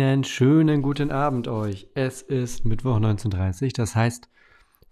[0.00, 1.86] Einen schönen guten Abend euch.
[1.92, 4.30] Es ist Mittwoch 19.30 das heißt,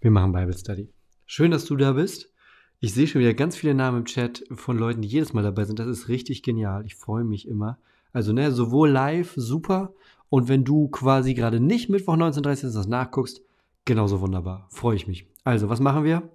[0.01, 0.93] wir machen Bible Study.
[1.25, 2.31] Schön, dass du da bist.
[2.79, 5.65] Ich sehe schon wieder ganz viele Namen im Chat von Leuten, die jedes Mal dabei
[5.65, 5.79] sind.
[5.79, 6.85] Das ist richtig genial.
[6.85, 7.79] Ich freue mich immer.
[8.13, 9.95] Also, ne, sowohl live, super.
[10.29, 13.41] Und wenn du quasi gerade nicht Mittwoch 19.30 das nachguckst,
[13.85, 14.67] genauso wunderbar.
[14.69, 15.25] Freue ich mich.
[15.43, 16.29] Also, was machen wir?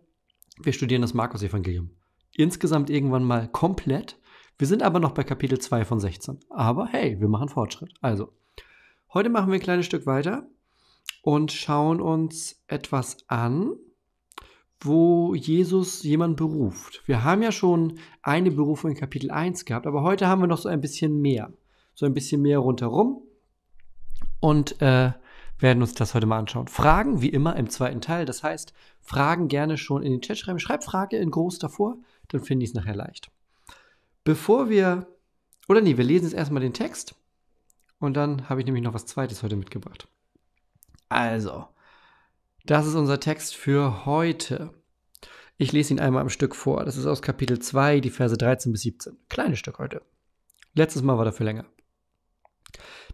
[0.60, 1.90] Wir studieren das Markus-Evangelium.
[2.32, 4.18] Insgesamt irgendwann mal komplett.
[4.58, 6.40] Wir sind aber noch bei Kapitel 2 von 16.
[6.50, 7.94] Aber hey, wir machen Fortschritt.
[8.00, 8.32] Also,
[9.14, 10.46] heute machen wir ein kleines Stück weiter
[11.22, 13.72] und schauen uns etwas an,
[14.80, 17.02] wo Jesus jemanden beruft.
[17.06, 20.58] Wir haben ja schon eine Berufung in Kapitel 1 gehabt, aber heute haben wir noch
[20.58, 21.52] so ein bisschen mehr.
[21.94, 23.22] So ein bisschen mehr rundherum.
[24.40, 25.12] Und äh,
[25.58, 26.66] werden uns das heute mal anschauen.
[26.66, 28.26] Fragen, wie immer, im zweiten Teil.
[28.26, 30.58] Das heißt, Fragen gerne schon in den Chat schreiben.
[30.58, 31.96] Schreib Frage in groß davor,
[32.28, 33.30] dann finde ich es nachher leicht.
[34.24, 35.06] Bevor wir,
[35.68, 37.14] oder nee, wir lesen jetzt erstmal den Text
[38.04, 40.08] und dann habe ich nämlich noch was Zweites heute mitgebracht.
[41.08, 41.66] Also,
[42.64, 44.72] das ist unser Text für heute.
[45.56, 46.84] Ich lese ihn einmal am Stück vor.
[46.84, 49.16] Das ist aus Kapitel 2, die Verse 13 bis 17.
[49.28, 50.02] Kleines Stück heute.
[50.74, 51.66] Letztes Mal war dafür länger.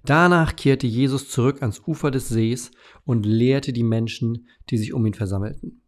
[0.05, 2.71] Danach kehrte Jesus zurück ans Ufer des Sees
[3.05, 5.83] und lehrte die Menschen, die sich um ihn versammelten.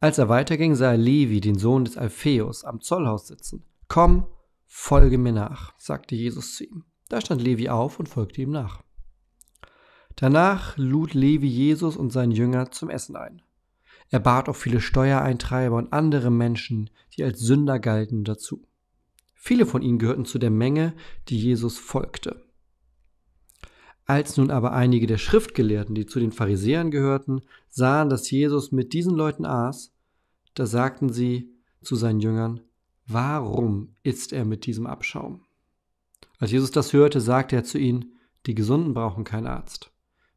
[0.00, 3.64] Als er weiterging, sah er Levi, den Sohn des Alpheus, am Zollhaus sitzen.
[3.88, 4.26] Komm,
[4.66, 6.84] folge mir nach, sagte Jesus zu ihm.
[7.08, 8.82] Da stand Levi auf und folgte ihm nach.
[10.16, 13.42] Danach lud Levi Jesus und seinen Jünger zum Essen ein.
[14.08, 18.66] Er bat auch viele Steuereintreiber und andere Menschen, die als Sünder galten, dazu.
[19.34, 20.94] Viele von ihnen gehörten zu der Menge,
[21.28, 22.44] die Jesus folgte.
[24.04, 28.92] Als nun aber einige der Schriftgelehrten, die zu den Pharisäern gehörten, sahen, dass Jesus mit
[28.92, 29.92] diesen Leuten aß,
[30.54, 31.52] da sagten sie
[31.82, 32.60] zu seinen Jüngern,
[33.08, 35.45] Warum isst er mit diesem Abschaum?
[36.38, 38.16] Als Jesus das hörte, sagte er zu ihnen,
[38.46, 39.92] die Gesunden brauchen keinen Arzt,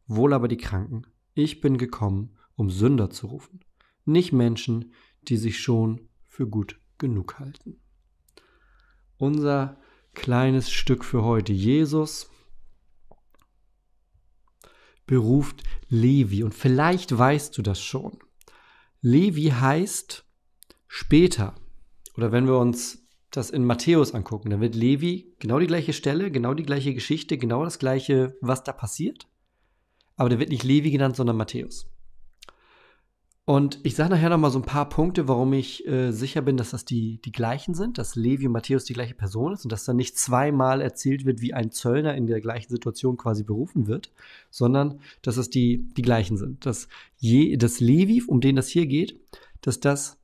[0.07, 1.03] wohl aber die Kranken.
[1.33, 3.59] Ich bin gekommen, um Sünder zu rufen,
[4.05, 4.93] nicht Menschen,
[5.23, 7.81] die sich schon für gut genug halten.
[9.17, 9.79] Unser
[10.13, 11.53] kleines Stück für heute.
[11.53, 12.29] Jesus
[15.05, 18.19] beruft Levi und vielleicht weißt du das schon.
[19.01, 20.25] Levi heißt
[20.87, 21.55] später
[22.15, 26.31] oder wenn wir uns das in Matthäus angucken, dann wird Levi genau die gleiche Stelle,
[26.31, 29.27] genau die gleiche Geschichte, genau das gleiche, was da passiert.
[30.15, 31.89] Aber der wird nicht Levi genannt, sondern Matthäus.
[33.49, 36.69] Und ich sage nachher nochmal so ein paar Punkte, warum ich äh, sicher bin, dass
[36.69, 39.85] das die, die gleichen sind, dass Levi und Matthäus die gleiche Person ist und dass
[39.85, 44.11] dann nicht zweimal erzählt wird, wie ein Zöllner in der gleichen Situation quasi berufen wird,
[44.51, 46.63] sondern dass es die, die gleichen sind.
[46.67, 49.19] Dass je, das Levi, um den das hier geht,
[49.61, 50.18] dass das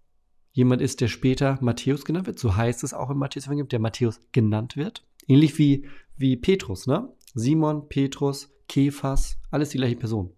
[0.56, 2.40] jemand ist, der später Matthäus genannt wird.
[2.40, 5.06] So heißt es auch im Matthäus-Evangelium, der Matthäus genannt wird.
[5.28, 5.86] Ähnlich wie,
[6.16, 7.13] wie Petrus, ne?
[7.34, 10.31] Simon, Petrus, Kephas, alles die gleiche Person.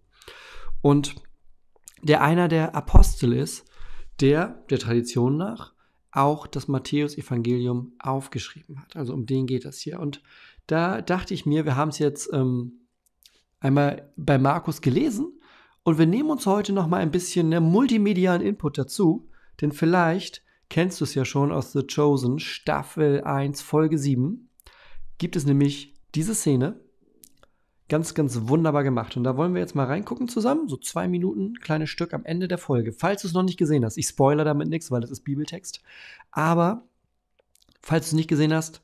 [0.82, 1.14] Und
[2.02, 3.64] der einer der Apostel ist,
[4.20, 5.72] der der Tradition nach
[6.10, 8.96] auch das Matthäus-Evangelium aufgeschrieben hat.
[8.96, 10.00] Also um den geht es hier.
[10.00, 10.20] Und
[10.66, 12.88] da dachte ich mir, wir haben es jetzt ähm,
[13.60, 15.40] einmal bei Markus gelesen
[15.84, 19.28] und wir nehmen uns heute noch mal ein bisschen ne, multimedialen Input dazu
[19.60, 24.48] denn vielleicht kennst du es ja schon aus The Chosen, Staffel 1, Folge 7.
[25.18, 26.80] Gibt es nämlich diese Szene.
[27.88, 29.16] Ganz, ganz wunderbar gemacht.
[29.16, 30.68] Und da wollen wir jetzt mal reingucken zusammen.
[30.68, 32.92] So zwei Minuten, kleines Stück am Ende der Folge.
[32.92, 35.80] Falls du es noch nicht gesehen hast, ich spoiler damit nichts, weil das ist Bibeltext.
[36.30, 36.86] Aber
[37.80, 38.82] falls du es nicht gesehen hast,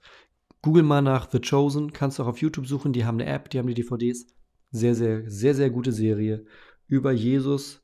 [0.62, 1.92] google mal nach The Chosen.
[1.92, 2.94] Kannst du auch auf YouTube suchen.
[2.94, 4.26] Die haben eine App, die haben die DVDs.
[4.70, 6.46] Sehr, sehr, sehr, sehr gute Serie
[6.88, 7.82] über Jesus.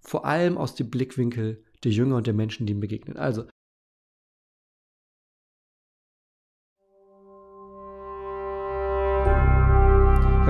[0.00, 3.16] Vor allem aus dem Blickwinkel der Jünger und der Menschen, die ihm begegnen.
[3.16, 3.44] Also,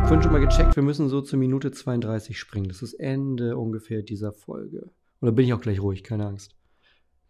[0.06, 2.68] habe vorhin schon mal gecheckt, wir müssen so zur Minute 32 springen.
[2.68, 4.92] Das ist Ende ungefähr dieser Folge.
[5.20, 6.54] Oder bin ich auch gleich ruhig, keine Angst.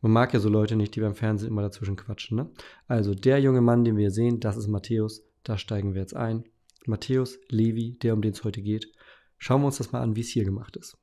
[0.03, 2.37] Man mag ja so Leute nicht, die beim Fernsehen immer dazwischen quatschen.
[2.37, 2.51] Ne?
[2.87, 5.23] Also der junge Mann, den wir sehen, das ist Matthäus.
[5.43, 6.45] Da steigen wir jetzt ein.
[6.85, 8.93] Matthäus, Levi, der, um den es heute geht.
[9.39, 10.99] Schauen wir uns das mal an, wie es hier gemacht ist.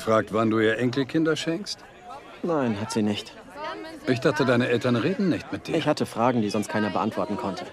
[0.00, 1.84] Fragt, wann du ihr Enkelkinder schenkst?
[2.42, 3.32] Nein, hat sie nicht.
[4.06, 5.76] Ich dachte, deine Eltern reden nicht mit dir.
[5.76, 7.64] Ich hatte Fragen, die sonst keiner beantworten konnte.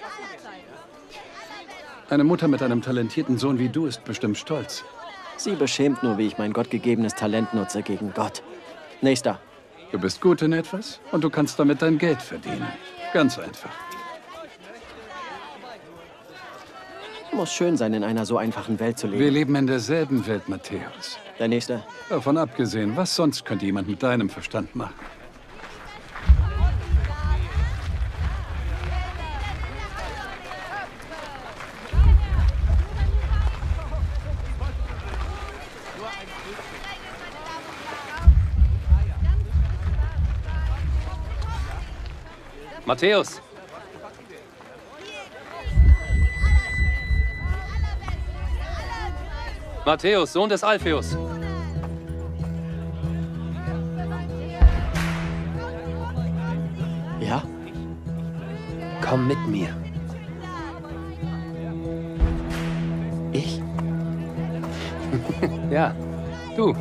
[2.09, 4.83] Eine Mutter mit einem talentierten Sohn wie du ist bestimmt stolz.
[5.37, 8.43] Sie beschämt nur, wie ich mein gottgegebenes Talent nutze gegen Gott.
[9.01, 9.39] Nächster.
[9.91, 12.67] Du bist gut in etwas und du kannst damit dein Geld verdienen.
[13.13, 13.71] Ganz einfach.
[17.39, 19.21] Muss schön sein, in einer so einfachen Welt zu leben.
[19.21, 21.17] Wir leben in derselben Welt, Matthäus.
[21.39, 21.81] Der Nächste.
[22.09, 24.93] Davon abgesehen, was sonst könnte jemand mit deinem Verstand machen?
[42.85, 43.41] Matthäus!
[49.89, 51.17] Matthäus, Sohn des Alpheus.
[57.19, 57.41] Ja?
[59.01, 59.69] Komm mit mir.
[63.31, 63.63] Ich?
[65.71, 65.95] Ja,
[66.55, 66.75] du.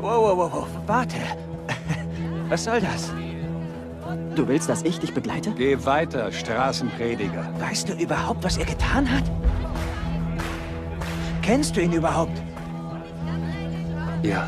[0.00, 0.68] Wow, wow, wow, wow.
[0.86, 1.16] Warte.
[2.48, 3.12] Was soll das?
[4.34, 5.52] Du willst, dass ich dich begleite?
[5.52, 7.46] Geh weiter, Straßenprediger.
[7.58, 9.24] Weißt du überhaupt, was er getan hat?
[11.50, 12.40] Kennst du ihn überhaupt?
[14.22, 14.46] Ja.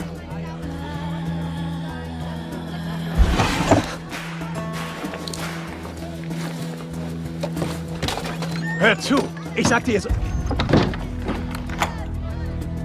[8.78, 9.16] Hör zu!
[9.56, 10.10] Ich sag dir so.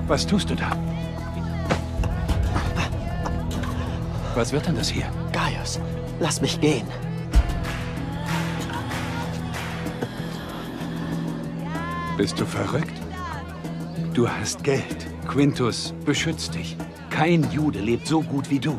[0.07, 0.71] Was tust du da?
[4.33, 5.05] Was wird denn das hier?
[5.31, 5.79] Gaius,
[6.19, 6.87] lass mich gehen.
[12.17, 12.86] Bist du verrückt?
[14.17, 15.05] Du hast Geld.
[15.27, 16.75] Quintus beschützt dich.
[17.11, 18.75] Kein Jude lebt so gut wie du.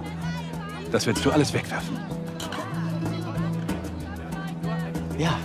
[0.90, 1.96] Das willst du alles wegwerfen.
[5.16, 5.38] Ja.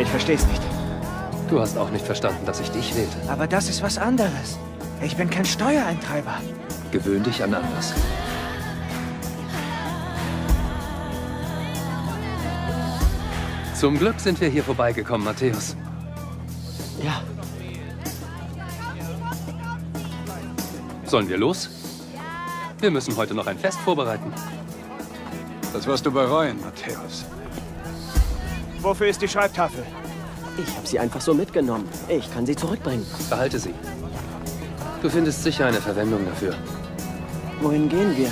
[0.00, 0.62] Ich versteh's nicht.
[1.50, 3.16] Du hast auch nicht verstanden, dass ich dich wählte.
[3.28, 4.60] Aber das ist was anderes.
[5.02, 6.38] Ich bin kein Steuereintreiber.
[6.94, 7.92] Gewöhn dich an anders.
[13.74, 15.74] Zum Glück sind wir hier vorbeigekommen, Matthäus.
[17.02, 17.20] Ja.
[21.04, 21.68] Sollen wir los?
[22.78, 24.32] Wir müssen heute noch ein Fest vorbereiten.
[25.72, 27.24] Das wirst du bereuen, Matthäus.
[28.82, 29.84] Wofür ist die Schreibtafel?
[30.56, 31.88] Ich habe sie einfach so mitgenommen.
[32.06, 33.04] Ich kann sie zurückbringen.
[33.28, 33.74] Behalte sie.
[35.02, 36.54] Du findest sicher eine Verwendung dafür.
[37.64, 38.30] Wohin gehen wir?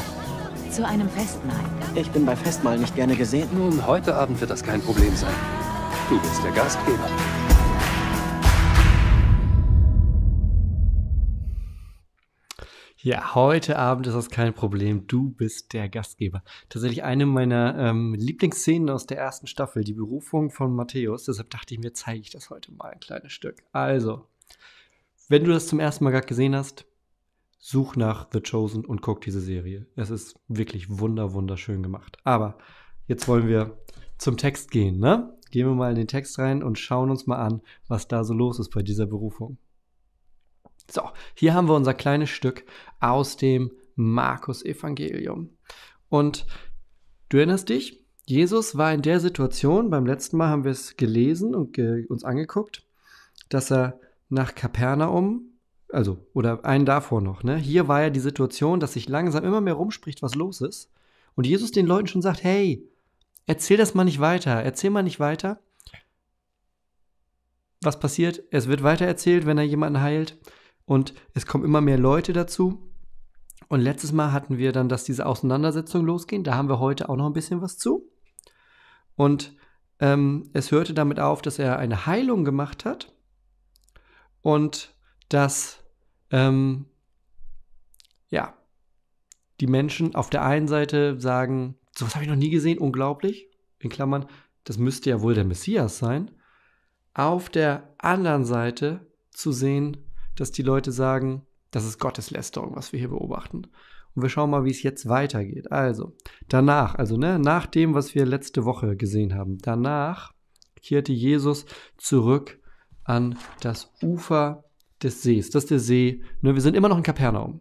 [0.70, 1.64] Zu einem Festmahl.
[1.94, 3.48] Ich bin bei Festmahl nicht gerne gesehen.
[3.54, 5.32] Nun, heute Abend wird das kein Problem sein.
[6.10, 7.08] Du bist der Gastgeber.
[12.98, 15.06] Ja, heute Abend ist das kein Problem.
[15.06, 16.42] Du bist der Gastgeber.
[16.68, 21.24] Tatsächlich eine meiner ähm, Lieblingsszenen aus der ersten Staffel, die Berufung von Matthäus.
[21.24, 23.62] Deshalb dachte ich mir, zeige ich das heute mal ein kleines Stück.
[23.72, 24.26] Also,
[25.30, 26.84] wenn du das zum ersten Mal gerade gesehen hast,
[27.64, 29.86] such nach The Chosen und guck diese Serie.
[29.94, 32.18] Es ist wirklich wunder, wunderschön gemacht.
[32.24, 32.58] Aber
[33.06, 33.78] jetzt wollen wir
[34.18, 35.32] zum Text gehen, ne?
[35.52, 38.34] Gehen wir mal in den Text rein und schauen uns mal an, was da so
[38.34, 39.58] los ist bei dieser Berufung.
[40.90, 41.02] So,
[41.34, 42.64] hier haben wir unser kleines Stück
[42.98, 45.50] aus dem Markus-Evangelium.
[46.08, 46.46] Und
[47.28, 51.54] du erinnerst dich, Jesus war in der Situation, beim letzten Mal haben wir es gelesen
[51.54, 52.84] und ge uns angeguckt,
[53.50, 54.00] dass er
[54.30, 55.51] nach Kapernaum,
[55.92, 57.56] also, oder einen davor noch, ne?
[57.56, 60.90] Hier war ja die Situation, dass sich langsam immer mehr rumspricht, was los ist.
[61.34, 62.88] Und Jesus den Leuten schon sagt, hey,
[63.46, 65.60] erzähl das mal nicht weiter, erzähl mal nicht weiter.
[67.82, 68.42] Was passiert?
[68.50, 70.38] Es wird weiter erzählt, wenn er jemanden heilt.
[70.84, 72.90] Und es kommen immer mehr Leute dazu.
[73.68, 76.44] Und letztes Mal hatten wir dann, dass diese Auseinandersetzungen losgehen.
[76.44, 78.08] Da haben wir heute auch noch ein bisschen was zu.
[79.16, 79.56] Und
[79.98, 83.12] ähm, es hörte damit auf, dass er eine Heilung gemacht hat
[84.42, 84.94] und
[85.28, 85.81] dass
[86.32, 86.86] ähm,
[88.28, 88.54] ja
[89.60, 93.48] die Menschen auf der einen Seite sagen, sowas habe ich noch nie gesehen, unglaublich.
[93.78, 94.26] In Klammern,
[94.64, 96.32] das müsste ja wohl der Messias sein.
[97.14, 99.98] Auf der anderen Seite zu sehen,
[100.34, 103.68] dass die Leute sagen, das ist Gotteslästerung, was wir hier beobachten.
[104.14, 105.70] Und wir schauen mal, wie es jetzt weitergeht.
[105.70, 106.16] Also,
[106.48, 110.32] danach, also ne, nach dem, was wir letzte Woche gesehen haben, danach
[110.82, 112.58] kehrte Jesus zurück
[113.04, 114.64] an das Ufer
[115.04, 115.50] des Sees.
[115.50, 116.22] Das ist der See.
[116.40, 117.60] Ne, wir sind immer noch in Kapernaum.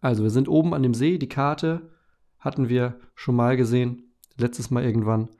[0.00, 1.18] Also, wir sind oben an dem See.
[1.18, 1.90] Die Karte
[2.38, 4.14] hatten wir schon mal gesehen.
[4.36, 5.30] Letztes Mal irgendwann,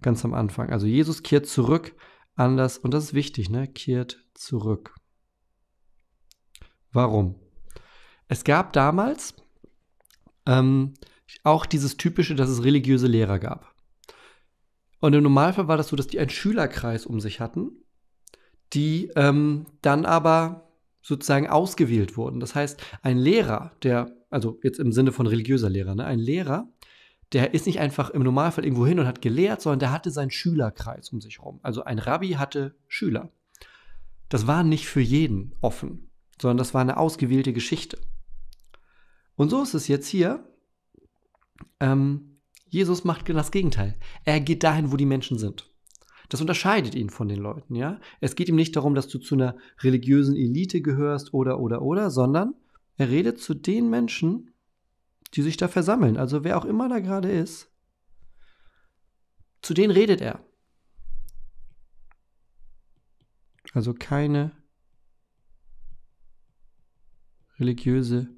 [0.00, 0.70] ganz am Anfang.
[0.70, 1.94] Also, Jesus kehrt zurück
[2.34, 4.94] an das, und das ist wichtig, ne, kehrt zurück.
[6.92, 7.36] Warum?
[8.28, 9.34] Es gab damals
[10.46, 10.94] ähm,
[11.44, 13.74] auch dieses typische, dass es religiöse Lehrer gab.
[15.00, 17.81] Und im Normalfall war das so, dass die einen Schülerkreis um sich hatten,
[18.72, 20.68] die ähm, dann aber
[21.02, 22.40] sozusagen ausgewählt wurden.
[22.40, 26.68] Das heißt, ein Lehrer, der, also jetzt im Sinne von religiöser Lehrer, ne, ein Lehrer,
[27.32, 30.30] der ist nicht einfach im Normalfall irgendwo hin und hat gelehrt, sondern der hatte seinen
[30.30, 31.60] Schülerkreis um sich herum.
[31.62, 33.30] Also ein Rabbi hatte Schüler.
[34.28, 36.10] Das war nicht für jeden offen,
[36.40, 37.98] sondern das war eine ausgewählte Geschichte.
[39.34, 40.46] Und so ist es jetzt hier.
[41.80, 42.38] Ähm,
[42.68, 43.94] Jesus macht genau das Gegenteil.
[44.24, 45.70] Er geht dahin, wo die Menschen sind.
[46.32, 48.00] Das unterscheidet ihn von den Leuten, ja.
[48.22, 52.10] Es geht ihm nicht darum, dass du zu einer religiösen Elite gehörst oder, oder, oder,
[52.10, 52.54] sondern
[52.96, 54.54] er redet zu den Menschen,
[55.34, 56.16] die sich da versammeln.
[56.16, 57.70] Also wer auch immer da gerade ist,
[59.60, 60.42] zu denen redet er.
[63.74, 64.52] Also keine
[67.58, 68.34] religiöse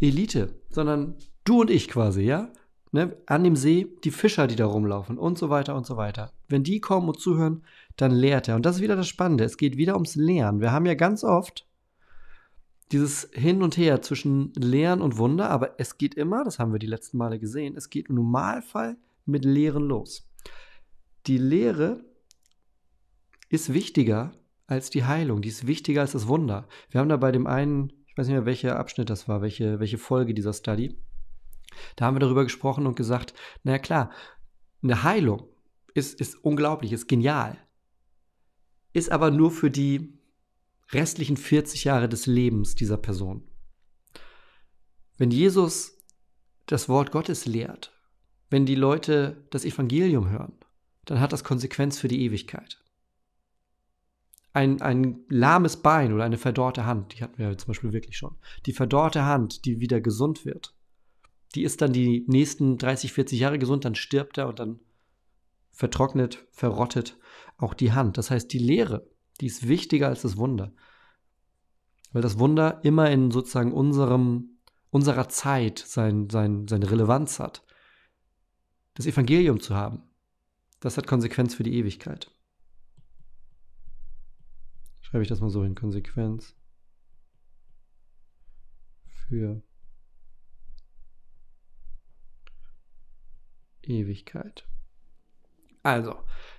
[0.00, 2.50] Elite, sondern du und ich quasi, ja?
[2.92, 3.16] Ne?
[3.26, 6.32] An dem See die Fischer, die da rumlaufen und so weiter und so weiter.
[6.48, 7.64] Wenn die kommen und zuhören,
[7.96, 8.56] dann lehrt er.
[8.56, 9.44] Und das ist wieder das Spannende.
[9.44, 10.60] Es geht wieder ums Lehren.
[10.60, 11.66] Wir haben ja ganz oft
[12.92, 16.78] dieses Hin und Her zwischen Lehren und Wunder, aber es geht immer, das haben wir
[16.78, 20.28] die letzten Male gesehen, es geht im Normalfall mit Lehren los.
[21.26, 22.04] Die Lehre
[23.48, 24.32] ist wichtiger
[24.66, 26.68] als die Heilung, die ist wichtiger als das Wunder.
[26.90, 29.80] Wir haben da bei dem einen ich weiß nicht mehr, welcher Abschnitt das war, welche,
[29.80, 30.98] welche Folge dieser Study.
[31.96, 34.10] Da haben wir darüber gesprochen und gesagt, naja klar,
[34.82, 35.48] eine Heilung
[35.94, 37.56] ist, ist unglaublich, ist genial,
[38.92, 40.18] ist aber nur für die
[40.90, 43.42] restlichen 40 Jahre des Lebens dieser Person.
[45.16, 45.98] Wenn Jesus
[46.66, 47.92] das Wort Gottes lehrt,
[48.50, 50.54] wenn die Leute das Evangelium hören,
[51.04, 52.82] dann hat das Konsequenz für die Ewigkeit
[54.52, 58.36] ein, ein lahmes Bein oder eine verdorrte Hand, die hatten wir zum Beispiel wirklich schon,
[58.66, 60.74] die verdorrte Hand, die wieder gesund wird,
[61.54, 64.80] die ist dann die nächsten 30, 40 Jahre gesund, dann stirbt er und dann
[65.70, 67.18] vertrocknet, verrottet
[67.56, 68.18] auch die Hand.
[68.18, 69.08] Das heißt, die Lehre,
[69.40, 70.72] die ist wichtiger als das Wunder.
[72.12, 74.58] Weil das Wunder immer in sozusagen unserem,
[74.90, 77.64] unserer Zeit sein, sein, seine Relevanz hat.
[78.94, 80.02] Das Evangelium zu haben,
[80.80, 82.30] das hat Konsequenz für die Ewigkeit.
[85.00, 86.54] Schreibe ich das mal so in Konsequenz.
[89.28, 89.62] Für
[93.84, 94.66] Ewigkeit.
[95.82, 96.14] Also,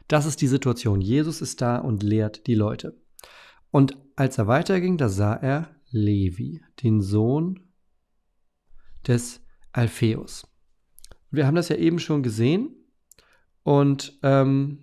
[0.08, 1.02] das ist die Situation.
[1.02, 3.02] Jesus ist da und lehrt die Leute.
[3.72, 7.62] Und als er weiterging, da sah er Levi, den Sohn
[9.08, 10.48] des Alpheus.
[11.32, 12.76] Wir haben das ja eben schon gesehen.
[13.64, 14.80] Und ähm,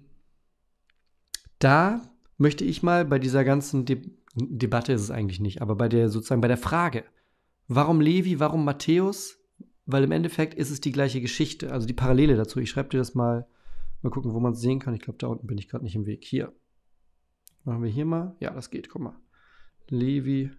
[1.59, 2.01] da
[2.39, 4.03] möchte ich mal bei dieser ganzen De
[4.37, 7.05] Debatte ist es eigentlich nicht, aber bei der sozusagen bei der Frage,
[7.67, 9.40] warum Levi, warum Matthäus?
[9.93, 12.61] Weil im Endeffekt ist es die gleiche Geschichte, also die Parallele dazu.
[12.61, 13.49] Ich schreibe dir das mal,
[14.03, 14.95] mal gucken, wo man es sehen kann.
[14.95, 16.25] Ich glaube, da unten bin ich gerade nicht im Weg.
[16.25, 16.53] Hier.
[17.65, 18.37] Machen wir hier mal.
[18.41, 19.19] Ja, das geht, guck mal.
[19.89, 20.51] Levi,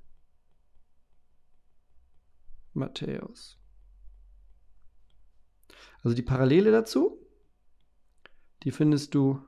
[2.74, 3.58] Matthäus.
[6.04, 7.18] Also die Parallele dazu,
[8.64, 9.42] die findest du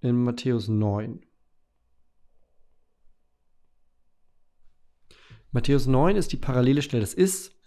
[0.00, 1.24] in Matthäus 9.
[5.50, 7.00] Matthäus 9 ist die parallele Stelle.
[7.00, 7.57] Das ist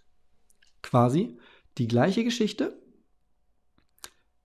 [0.92, 1.38] quasi
[1.78, 2.78] die gleiche Geschichte.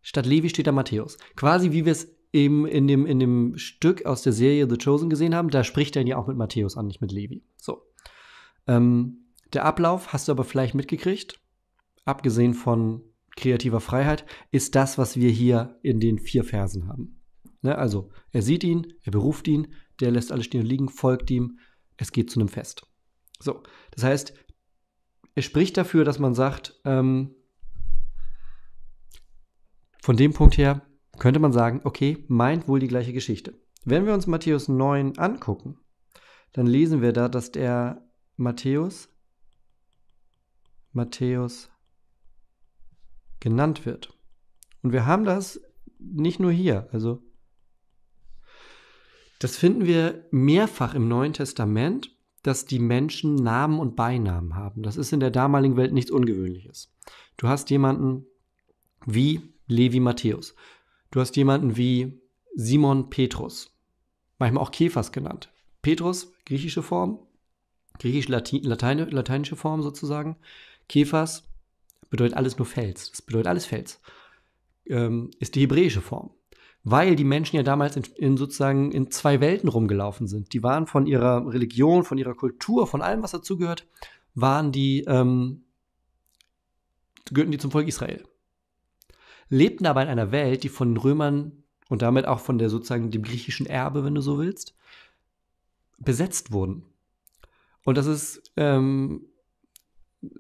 [0.01, 1.19] Statt Levi steht da Matthäus.
[1.35, 5.11] Quasi wie wir es eben in dem, in dem Stück aus der Serie The Chosen
[5.11, 7.43] gesehen haben, da spricht er ihn ja auch mit Matthäus an, nicht mit Levi.
[7.57, 7.83] So.
[8.69, 11.41] Ähm, der Ablauf hast du aber vielleicht mitgekriegt,
[12.05, 13.03] abgesehen von
[13.37, 17.21] kreativer Freiheit, ist das, was wir hier in den vier Versen haben.
[17.63, 17.77] Ne?
[17.77, 21.59] Also er sieht ihn, er beruft ihn, der lässt alles stehen und liegen, folgt ihm,
[21.97, 22.87] es geht zu einem Fest.
[23.41, 24.35] So, das heißt,
[25.37, 27.35] es spricht dafür, dass man sagt, ähm,
[30.03, 30.83] von dem Punkt her
[31.19, 33.55] könnte man sagen, okay, meint wohl die gleiche Geschichte.
[33.85, 35.79] Wenn wir uns Matthäus 9 angucken,
[36.53, 38.03] dann lesen wir da, dass der
[38.37, 39.11] Matthäus
[40.93, 41.71] Matthäus
[43.39, 44.17] genannt wird.
[44.83, 45.61] Und wir haben das
[45.99, 47.23] nicht nur hier, also
[49.39, 52.16] das finden wir mehrfach im Neuen Testament,
[52.47, 54.83] dass die Menschen Namen und Beinamen haben.
[54.83, 56.95] Das ist in der damaligen Welt nichts Ungewöhnliches.
[57.37, 58.25] Du hast jemanden
[59.05, 60.55] wie Levi Matthäus.
[61.11, 62.21] Du hast jemanden wie
[62.55, 63.77] Simon Petrus,
[64.39, 65.53] manchmal auch Kephas genannt.
[65.83, 67.19] Petrus, griechische Form,
[67.99, 70.37] griechisch-lateinische Form sozusagen.
[70.89, 71.45] Kephas
[72.11, 73.11] bedeutet alles nur Fels.
[73.11, 74.01] Das bedeutet alles Fels.
[74.87, 76.31] Ähm, ist die hebräische Form.
[76.89, 80.53] Weil die Menschen ja damals in, in, sozusagen in zwei Welten rumgelaufen sind.
[80.53, 83.89] Die waren von ihrer Religion, von ihrer Kultur, von allem, was dazugehört,
[84.37, 85.65] waren die, ähm,
[87.33, 88.23] gehörten die zum Volk Israel.
[89.49, 93.11] Lebten aber in einer Welt, die von den Römern und damit auch von der sozusagen
[93.11, 94.73] dem griechischen Erbe, wenn du so willst,
[95.99, 96.85] besetzt wurden.
[97.85, 99.27] Und das ist ähm,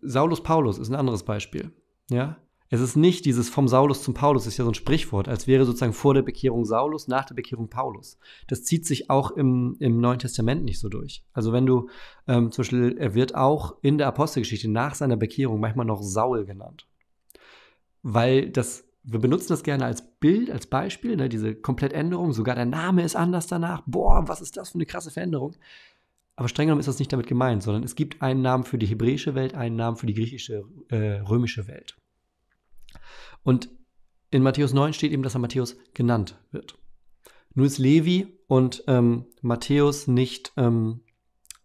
[0.01, 1.73] Saulus Paulus ist ein anderes Beispiel.
[2.09, 2.37] Ja,
[2.69, 5.65] es ist nicht dieses vom Saulus zum Paulus, ist ja so ein Sprichwort, als wäre
[5.65, 8.19] sozusagen vor der Bekehrung Saulus, nach der Bekehrung Paulus.
[8.49, 11.25] Das zieht sich auch im, im Neuen Testament nicht so durch.
[11.33, 11.89] Also wenn du
[12.27, 16.45] ähm, zum Beispiel, er wird auch in der Apostelgeschichte nach seiner Bekehrung manchmal noch Saul
[16.45, 16.87] genannt.
[18.03, 22.67] Weil das, wir benutzen das gerne als Bild, als Beispiel, ne, diese Komplettänderung, sogar der
[22.67, 23.83] Name ist anders danach.
[23.87, 25.55] Boah, was ist das für eine krasse Veränderung?
[26.35, 28.87] Aber streng genommen ist das nicht damit gemeint, sondern es gibt einen Namen für die
[28.87, 31.97] hebräische Welt, einen Namen für die griechische, äh, römische Welt.
[33.43, 33.69] Und
[34.31, 36.79] in Matthäus 9 steht eben, dass er Matthäus genannt wird.
[37.55, 41.01] Nur ist Levi und ähm, Matthäus nicht ähm,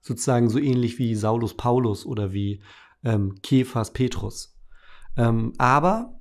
[0.02, 2.62] sozusagen so ähnlich wie Saulus Paulus oder wie
[3.04, 4.58] ähm, Kephas Petrus.
[5.18, 6.20] Ähm, aber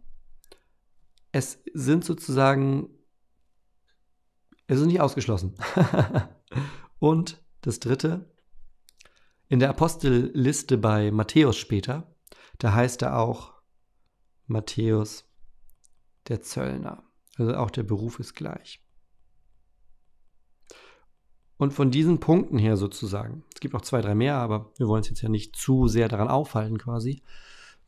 [1.33, 2.91] es sind sozusagen,
[4.67, 5.54] es ist nicht ausgeschlossen.
[6.99, 8.28] und das dritte,
[9.49, 12.15] in der Apostelliste bei Matthäus später,
[12.58, 13.60] da heißt er auch
[14.50, 15.25] Matthäus
[16.28, 17.02] der Zöllner.
[17.36, 18.82] Also auch der Beruf ist gleich.
[21.56, 25.00] Und von diesen Punkten her sozusagen, es gibt noch zwei, drei mehr, aber wir wollen
[25.00, 27.23] uns jetzt ja nicht zu sehr daran aufhalten quasi,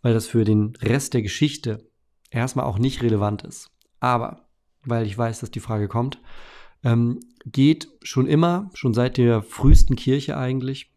[0.03, 1.89] weil das für den Rest der Geschichte
[2.31, 3.71] erstmal auch nicht relevant ist.
[3.99, 4.49] Aber,
[4.85, 6.21] weil ich weiß, dass die Frage kommt,
[6.85, 10.93] ähm, geht schon immer, schon seit der frühesten Kirche eigentlich,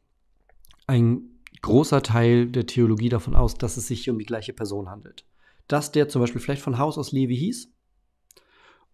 [0.87, 5.25] ein großer Teil der Theologie davon aus, dass es sich um die gleiche Person handelt.
[5.67, 7.71] Dass der zum Beispiel vielleicht von Haus aus Levi hieß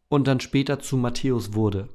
[0.08, 1.90] und dann später zu Matthäus wurde,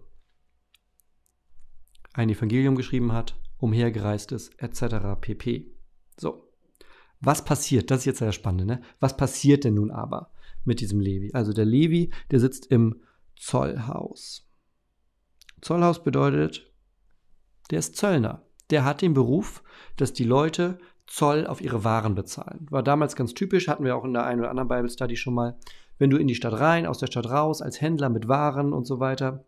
[2.12, 5.20] ein Evangelium geschrieben hat, umhergereist ist, etc.
[5.20, 5.74] pp.
[6.18, 6.50] So,
[7.20, 7.90] was passiert?
[7.90, 8.82] Das ist jetzt sehr spannend, ne?
[9.00, 10.30] Was passiert denn nun aber
[10.64, 11.30] mit diesem Levi?
[11.32, 13.02] Also der Levi, der sitzt im
[13.36, 14.46] Zollhaus.
[15.60, 16.72] Zollhaus bedeutet,
[17.70, 19.62] der ist Zöllner der hat den Beruf,
[19.96, 22.66] dass die Leute Zoll auf ihre Waren bezahlen.
[22.70, 25.34] War damals ganz typisch, hatten wir auch in der einen oder anderen Bible Study schon
[25.34, 25.56] mal.
[25.98, 28.86] Wenn du in die Stadt rein, aus der Stadt raus, als Händler mit Waren und
[28.86, 29.44] so weiter,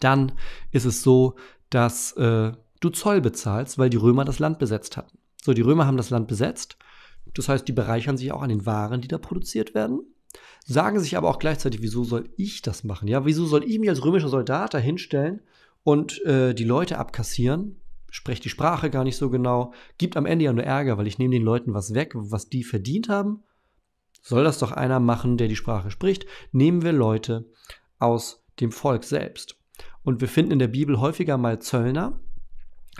[0.00, 0.32] dann
[0.70, 1.34] ist es so,
[1.70, 5.18] dass äh, du Zoll bezahlst, weil die Römer das Land besetzt hatten.
[5.42, 6.76] So, die Römer haben das Land besetzt.
[7.34, 10.00] Das heißt, die bereichern sich auch an den Waren, die da produziert werden.
[10.64, 13.08] Sagen sich aber auch gleichzeitig, wieso soll ich das machen?
[13.08, 15.40] Ja, wieso soll ich mich als römischer Soldat da hinstellen
[15.82, 17.80] und äh, die Leute abkassieren?
[18.10, 21.18] Spreche die Sprache gar nicht so genau, gibt am Ende ja nur Ärger, weil ich
[21.18, 23.42] nehme den Leuten was weg, was die verdient haben.
[24.22, 26.26] Soll das doch einer machen, der die Sprache spricht?
[26.52, 27.50] Nehmen wir Leute
[27.98, 29.56] aus dem Volk selbst.
[30.02, 32.20] Und wir finden in der Bibel häufiger mal Zöllner.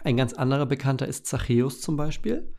[0.04, 2.54] Ein ganz anderer Bekannter ist Zachäus zum Beispiel.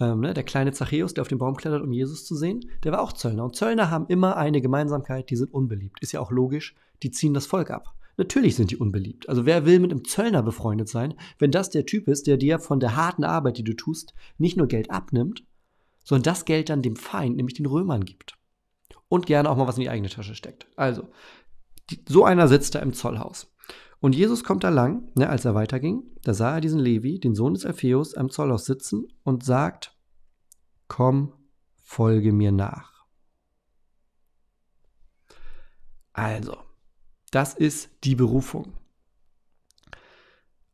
[0.00, 2.92] Ähm, ne, der kleine Zachäus, der auf den Baum klettert, um Jesus zu sehen, der
[2.92, 3.44] war auch Zöllner.
[3.44, 5.98] Und Zöllner haben immer eine Gemeinsamkeit, die sind unbeliebt.
[6.00, 7.94] Ist ja auch logisch, die ziehen das Volk ab.
[8.16, 9.28] Natürlich sind die unbeliebt.
[9.28, 12.58] Also wer will mit einem Zöllner befreundet sein, wenn das der Typ ist, der dir
[12.58, 15.44] von der harten Arbeit, die du tust, nicht nur Geld abnimmt,
[16.04, 18.38] sondern das Geld dann dem Feind, nämlich den Römern gibt.
[19.08, 20.66] Und gerne auch mal was in die eigene Tasche steckt.
[20.76, 21.08] Also,
[21.90, 23.52] die, so einer sitzt da im Zollhaus.
[24.00, 27.34] Und Jesus kommt da lang, ne, als er weiterging, da sah er diesen Levi, den
[27.34, 29.96] Sohn des Alpheus, am Zollhaus sitzen und sagt,
[30.88, 31.32] komm,
[31.82, 33.04] folge mir nach.
[36.12, 36.56] Also,
[37.32, 38.74] das ist die Berufung.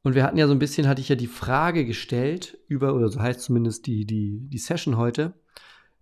[0.03, 3.09] Und wir hatten ja so ein bisschen, hatte ich ja die Frage gestellt über, oder
[3.09, 5.35] so heißt zumindest die, die, die Session heute,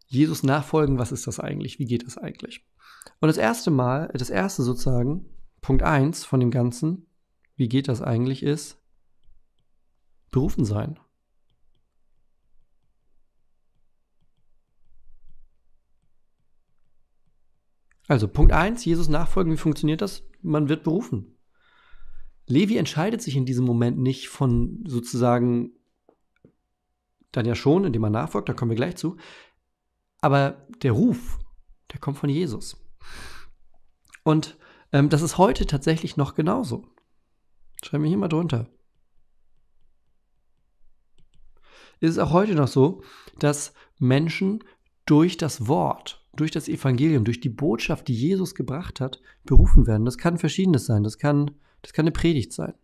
[0.07, 1.79] Jesus nachfolgen, was ist das eigentlich?
[1.79, 2.65] Wie geht das eigentlich?
[3.21, 5.27] Und das erste Mal, das erste sozusagen,
[5.61, 7.07] Punkt 1 von dem Ganzen,
[7.57, 8.79] wie geht das eigentlich, ist
[10.31, 10.99] berufen sein.
[18.09, 20.23] Also Punkt 1, Jesus nachfolgen, wie funktioniert das?
[20.43, 21.37] Man wird berufen.
[22.47, 25.73] Levi entscheidet sich in diesem Moment nicht von sozusagen,
[27.33, 29.17] dann ja schon, indem er nachfolgt, da kommen wir gleich zu,
[30.21, 31.39] aber der Ruf,
[31.93, 32.77] der kommt von Jesus.
[34.23, 34.57] Und
[34.93, 36.85] ähm, das ist heute tatsächlich noch genauso.
[37.83, 38.69] Schreiben wir hier mal drunter.
[42.01, 43.03] Ist es auch heute noch so,
[43.39, 44.63] dass Menschen
[45.07, 50.05] durch das Wort durch das Evangelium, durch die Botschaft, die Jesus gebracht hat, berufen werden.
[50.05, 51.03] Das kann verschiedenes sein.
[51.03, 51.51] Das kann,
[51.83, 52.75] das kann eine Predigt sein.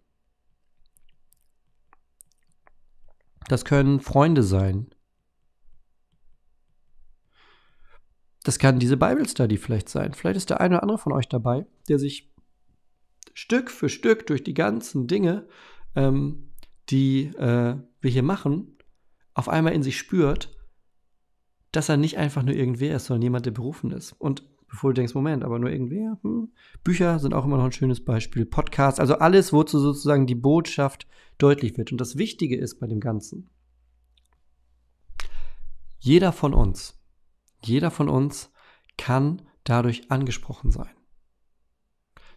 [3.48, 4.88] Das können Freunde sein.
[8.44, 10.14] Das kann diese Bible Study vielleicht sein.
[10.14, 12.32] Vielleicht ist der eine oder andere von euch dabei, der sich
[13.34, 15.46] Stück für Stück durch die ganzen Dinge,
[15.94, 16.50] ähm,
[16.90, 18.76] die äh, wir hier machen,
[19.34, 20.54] auf einmal in sich spürt,
[21.72, 24.12] dass er nicht einfach nur irgendwer ist, sondern jemand, der berufen ist.
[24.12, 26.52] Und bevor du denkst, Moment, aber nur irgendwer, hm.
[26.84, 31.06] Bücher sind auch immer noch ein schönes Beispiel, Podcasts, also alles, wozu sozusagen die Botschaft
[31.38, 31.92] deutlich wird.
[31.92, 33.50] Und das Wichtige ist bei dem Ganzen,
[35.98, 37.00] jeder von uns,
[37.62, 38.50] jeder von uns
[38.98, 40.90] kann dadurch angesprochen sein.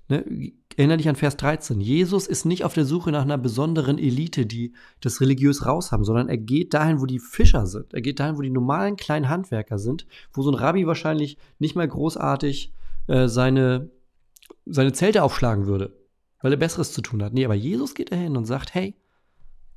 [0.07, 0.53] Ne?
[0.77, 1.79] Erinnere dich an Vers 13.
[1.79, 6.27] Jesus ist nicht auf der Suche nach einer besonderen Elite, die das religiös raushaben, sondern
[6.27, 7.93] er geht dahin, wo die Fischer sind.
[7.93, 11.75] Er geht dahin, wo die normalen kleinen Handwerker sind, wo so ein Rabbi wahrscheinlich nicht
[11.75, 12.73] mal großartig
[13.07, 13.89] äh, seine,
[14.65, 15.95] seine Zelte aufschlagen würde,
[16.41, 17.33] weil er Besseres zu tun hat.
[17.33, 18.95] Nee, aber Jesus geht dahin und sagt, hey,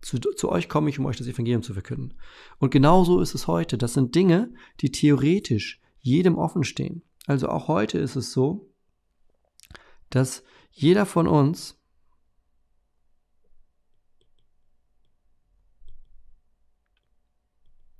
[0.00, 2.14] zu, zu euch komme ich, um euch das Evangelium zu verkünden.
[2.58, 3.78] Und genauso ist es heute.
[3.78, 7.02] Das sind Dinge, die theoretisch jedem offen stehen.
[7.26, 8.72] Also auch heute ist es so,
[10.10, 11.78] dass jeder von uns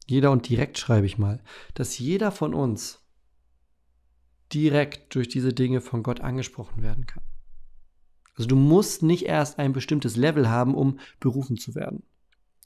[0.07, 1.43] jeder und direkt schreibe ich mal,
[1.75, 3.01] dass jeder von uns
[4.53, 7.23] direkt durch diese Dinge von Gott angesprochen werden kann.
[8.35, 12.05] Also du musst nicht erst ein bestimmtes Level haben, um berufen zu werden.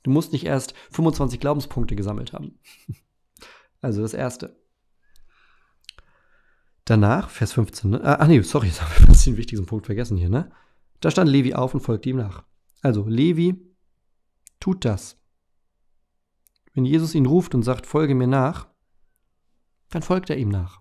[0.02, 2.58] Du musst nicht erst 25 Glaubenspunkte gesammelt haben.
[3.84, 4.61] Also das Erste.
[6.84, 8.20] Danach, Vers 15, ne?
[8.20, 10.50] Ah, nee, sorry, jetzt haben wir den wichtigsten Punkt vergessen hier, ne?
[11.00, 12.44] Da stand Levi auf und folgte ihm nach.
[12.80, 13.56] Also, Levi
[14.60, 15.18] tut das.
[16.74, 18.68] Wenn Jesus ihn ruft und sagt, folge mir nach,
[19.90, 20.80] dann folgt er ihm nach.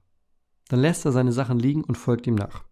[0.69, 2.63] Dann lässt er seine Sachen liegen und folgt ihm nach.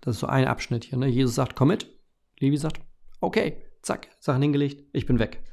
[0.00, 0.98] Das ist so ein Abschnitt hier.
[0.98, 1.06] Ne?
[1.06, 1.96] Jesus sagt, komm mit.
[2.38, 2.80] Levi sagt,
[3.20, 5.44] okay, zack, Sachen hingelegt, ich bin weg.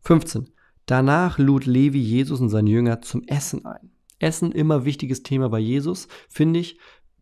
[0.00, 0.50] 15.
[0.86, 3.93] Danach lud Levi Jesus und seine Jünger zum Essen ein.
[4.24, 6.78] Essen immer wichtiges Thema bei Jesus, finde ich,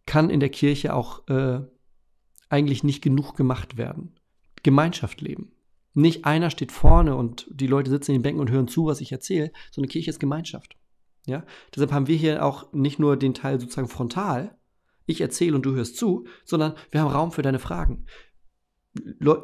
[0.07, 1.61] kann in der Kirche auch äh,
[2.49, 4.19] eigentlich nicht genug gemacht werden.
[4.63, 5.53] Gemeinschaft leben.
[5.95, 9.01] Nicht einer steht vorne und die Leute sitzen in den Bänken und hören zu, was
[9.01, 10.77] ich erzähle, sondern Kirche ist Gemeinschaft.
[11.27, 11.45] Ja?
[11.75, 14.57] Deshalb haben wir hier auch nicht nur den Teil sozusagen frontal,
[15.05, 18.07] ich erzähle und du hörst zu, sondern wir haben Raum für deine Fragen.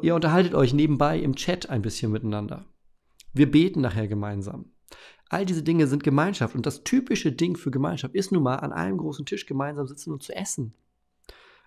[0.01, 2.65] Ihr unterhaltet euch nebenbei im Chat ein bisschen miteinander.
[3.33, 4.71] Wir beten nachher gemeinsam.
[5.29, 6.55] All diese Dinge sind Gemeinschaft.
[6.55, 10.11] Und das typische Ding für Gemeinschaft ist nun mal, an einem großen Tisch gemeinsam sitzen
[10.11, 10.73] und zu essen.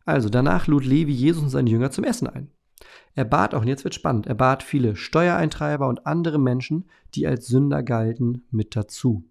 [0.04, 2.50] Also danach lud Levi Jesus und seine Jünger zum Essen ein.
[3.14, 7.26] Er bat auch, und jetzt wird spannend, er bat viele Steuereintreiber und andere Menschen, die
[7.26, 9.24] als Sünder galten, mit dazu.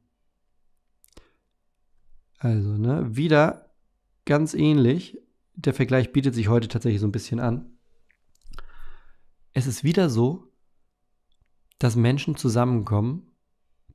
[2.37, 3.71] Also, ne, wieder
[4.25, 5.19] ganz ähnlich.
[5.55, 7.77] Der Vergleich bietet sich heute tatsächlich so ein bisschen an.
[9.51, 10.47] Es ist wieder so,
[11.77, 13.30] dass Menschen zusammenkommen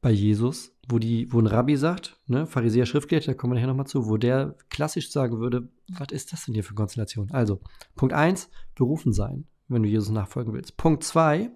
[0.01, 3.69] bei Jesus, wo, die, wo ein Rabbi sagt, ne, Pharisäer Schriftgelehrter, da kommen wir nachher
[3.69, 7.31] nochmal zu, wo der klassisch sagen würde, was ist das denn hier für Konstellation?
[7.31, 7.61] Also,
[7.95, 10.77] Punkt 1, berufen sein, wenn du Jesus nachfolgen willst.
[10.77, 11.51] Punkt 2,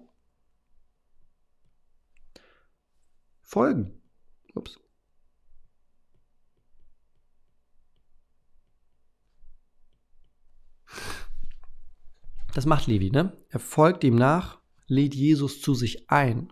[3.41, 4.01] folgen.
[4.53, 4.79] Ups.
[12.53, 13.37] Das macht Levi, ne?
[13.49, 16.51] Er folgt ihm nach, lädt Jesus zu sich ein.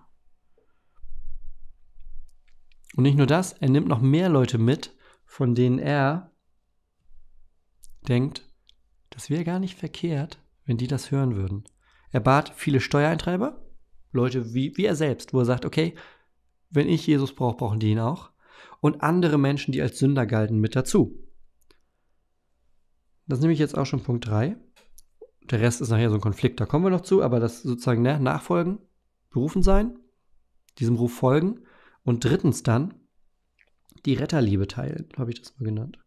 [2.95, 6.32] Und nicht nur das, er nimmt noch mehr Leute mit, von denen er
[8.08, 8.49] denkt,
[9.10, 11.63] das wäre gar nicht verkehrt, wenn die das hören würden.
[12.12, 13.62] Er bat viele Steuereintreiber,
[14.12, 15.93] Leute wie, wie er selbst, wo er sagt, okay,
[16.69, 18.32] wenn ich Jesus brauche, brauchen die ihn auch.
[18.82, 21.19] Und andere Menschen, die als Sünder galten, mit dazu.
[23.28, 24.58] Das nehme ich jetzt auch schon Punkt 3.
[25.43, 28.02] Der Rest ist nachher so ein Konflikt, da kommen wir noch zu, aber das sozusagen
[28.02, 28.80] ne, nachfolgen,
[29.30, 29.99] berufen sein,
[30.78, 31.62] diesem Ruf folgen
[32.03, 32.93] und drittens dann
[34.05, 35.99] die Retterliebe teilen, habe ich das mal genannt.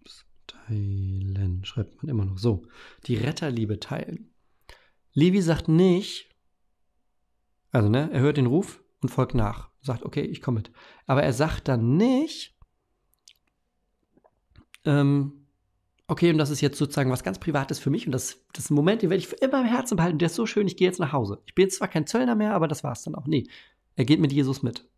[0.00, 2.66] Ups, teilen schreibt man immer noch so.
[3.06, 4.34] Die Retterliebe teilen.
[5.12, 6.28] Levi sagt nicht,
[7.70, 9.70] also ne, er hört den Ruf und folgt nach.
[9.80, 10.72] Sagt, okay, ich komme mit.
[11.06, 12.56] Aber er sagt dann nicht,
[14.84, 15.43] ähm,
[16.06, 18.70] okay, und das ist jetzt sozusagen was ganz Privates für mich und das, das ist
[18.70, 20.18] ein Moment, den werde ich für immer im Herzen behalten.
[20.18, 21.42] Der ist so schön, ich gehe jetzt nach Hause.
[21.46, 23.26] Ich bin zwar kein Zöllner mehr, aber das war es dann auch.
[23.26, 23.44] Nee,
[23.96, 24.88] er geht mit Jesus mit.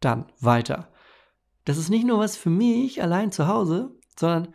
[0.00, 0.92] Dann weiter.
[1.64, 4.48] Das ist nicht nur was für mich allein zu Hause, sondern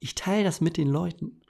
[0.00, 1.40] ich teile das mit den Leuten.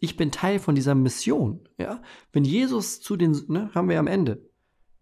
[0.00, 1.68] Ich bin Teil von dieser Mission.
[1.78, 2.02] Ja?
[2.32, 4.48] Wenn Jesus zu den, ne, haben wir ja am Ende.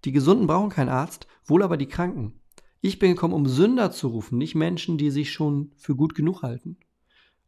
[0.04, 2.40] Die Gesunden brauchen keinen Arzt, wohl aber die Kranken.
[2.80, 6.42] Ich bin gekommen, um Sünder zu rufen, nicht Menschen, die sich schon für gut genug
[6.42, 6.76] halten.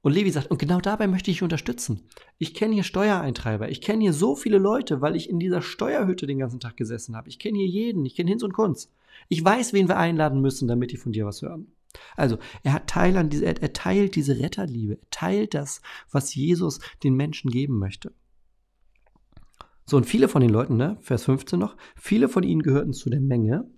[0.03, 2.01] Und Levi sagt, und genau dabei möchte ich unterstützen.
[2.39, 6.27] Ich kenne hier Steuereintreiber, ich kenne hier so viele Leute, weil ich in dieser Steuerhütte
[6.27, 7.29] den ganzen Tag gesessen habe.
[7.29, 8.91] Ich kenne hier jeden, ich kenne Hinz und Kunz.
[9.29, 11.73] Ich weiß, wen wir einladen müssen, damit die von dir was hören.
[12.17, 16.35] Also, er hat Teil an diese, er, er teilt diese Retterliebe, er teilt das, was
[16.35, 18.13] Jesus den Menschen geben möchte.
[19.85, 23.11] So, und viele von den Leuten, ne, Vers 15 noch, viele von ihnen gehörten zu
[23.11, 23.69] der Menge,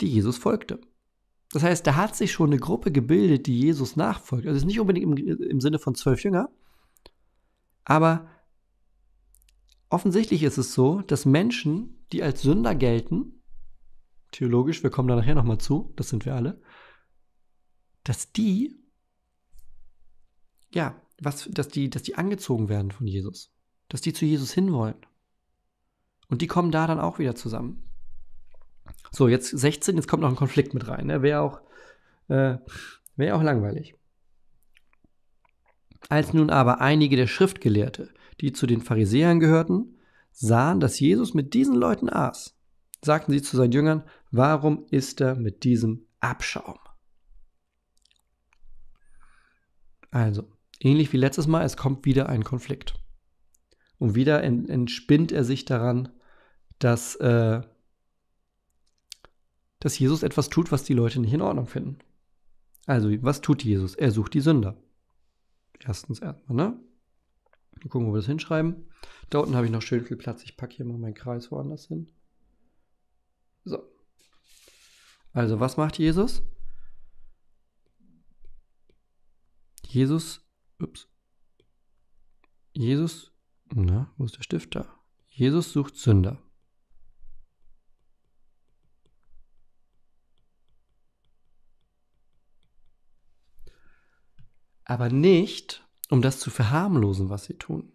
[0.00, 0.80] die Jesus folgte.
[1.54, 4.44] Das heißt, da hat sich schon eine Gruppe gebildet, die Jesus nachfolgt.
[4.44, 6.50] Also es ist nicht unbedingt im, im Sinne von zwölf Jünger,
[7.84, 8.28] aber
[9.88, 13.40] offensichtlich ist es so, dass Menschen, die als Sünder gelten,
[14.32, 16.60] theologisch, wir kommen da nachher nochmal zu, das sind wir alle,
[18.02, 18.74] dass die,
[20.72, 23.54] ja, was, dass die, dass die angezogen werden von Jesus,
[23.88, 24.96] dass die zu Jesus hinwollen.
[26.26, 27.88] Und die kommen da dann auch wieder zusammen.
[29.14, 31.06] So, jetzt 16, jetzt kommt noch ein Konflikt mit rein.
[31.06, 31.22] Ne?
[31.22, 31.60] Wäre auch,
[32.28, 32.56] äh,
[33.14, 33.94] wär auch langweilig.
[36.08, 39.98] Als nun aber einige der Schriftgelehrte, die zu den Pharisäern gehörten,
[40.32, 42.56] sahen, dass Jesus mit diesen Leuten aß,
[43.04, 46.78] sagten sie zu seinen Jüngern, warum isst er mit diesem Abschaum?
[50.10, 50.48] Also,
[50.80, 52.94] ähnlich wie letztes Mal, es kommt wieder ein Konflikt.
[53.98, 56.08] Und wieder entspinnt er sich daran,
[56.80, 57.62] dass äh,
[59.84, 61.98] dass Jesus etwas tut, was die Leute nicht in Ordnung finden.
[62.86, 63.94] Also, was tut Jesus?
[63.94, 64.82] Er sucht die Sünder.
[65.78, 66.80] Erstens erstmal, ne?
[67.82, 68.88] Mal gucken, wo wir das hinschreiben.
[69.28, 70.42] Da unten habe ich noch schön viel Platz.
[70.42, 72.10] Ich packe hier mal meinen Kreis woanders hin.
[73.66, 73.86] So.
[75.34, 76.40] Also, was macht Jesus?
[79.86, 80.40] Jesus,
[80.80, 81.08] ups.
[82.72, 83.32] Jesus,
[83.74, 84.88] na, wo ist der Stift da?
[85.28, 86.42] Jesus sucht Sünder.
[94.84, 97.94] Aber nicht, um das zu verharmlosen, was sie tun.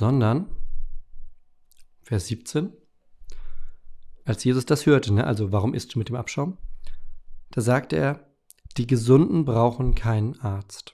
[0.00, 0.46] sondern,
[2.04, 2.72] Vers 17,
[4.24, 6.56] als Jesus das hörte, ne, also warum isst du mit dem Abschaum?
[7.50, 8.29] Da sagte er,
[8.76, 10.92] die Gesunden brauchen keinen Arzt,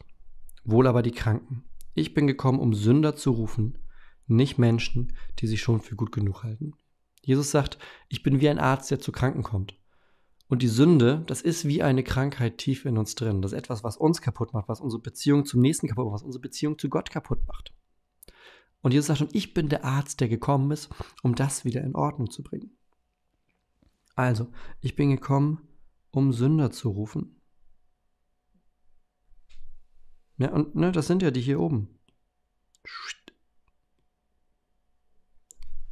[0.65, 1.65] wohl aber die Kranken.
[1.95, 3.79] Ich bin gekommen, um Sünder zu rufen,
[4.27, 6.75] nicht Menschen, die sich schon für gut genug halten.
[7.23, 9.75] Jesus sagt, ich bin wie ein Arzt, der zu Kranken kommt.
[10.49, 13.43] Und die Sünde, das ist wie eine Krankheit tief in uns drin.
[13.43, 16.23] Das ist etwas, was uns kaputt macht, was unsere Beziehung zum Nächsten kaputt macht, was
[16.23, 17.73] unsere Beziehung zu Gott kaputt macht.
[18.81, 20.89] Und Jesus sagt, und ich bin der Arzt, der gekommen ist,
[21.23, 22.77] um das wieder in Ordnung zu bringen.
[24.15, 24.47] Also,
[24.81, 25.67] ich bin gekommen,
[26.13, 27.36] um Sünder zu rufen,
[30.39, 31.89] ja, und ne, das sind ja die hier oben.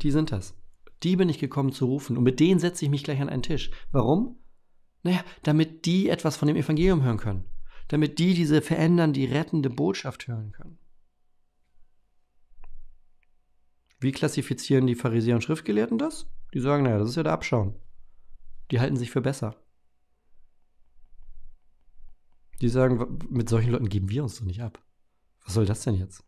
[0.03, 0.55] Die sind das.
[1.03, 2.17] Die bin ich gekommen zu rufen.
[2.17, 3.71] Und mit denen setze ich mich gleich an einen Tisch.
[3.91, 4.39] Warum?
[5.03, 7.45] Naja, damit die etwas von dem Evangelium hören können.
[7.89, 10.79] Damit die diese verändern, die rettende Botschaft hören können.
[14.01, 16.27] Wie klassifizieren die Pharisäer und Schriftgelehrten das?
[16.53, 17.75] Die sagen, naja, das ist ja der Abschauen.
[18.71, 19.57] Die halten sich für besser.
[22.65, 24.83] Die sagen, mit solchen Leuten geben wir uns doch nicht ab.
[25.45, 26.25] Was soll das denn jetzt?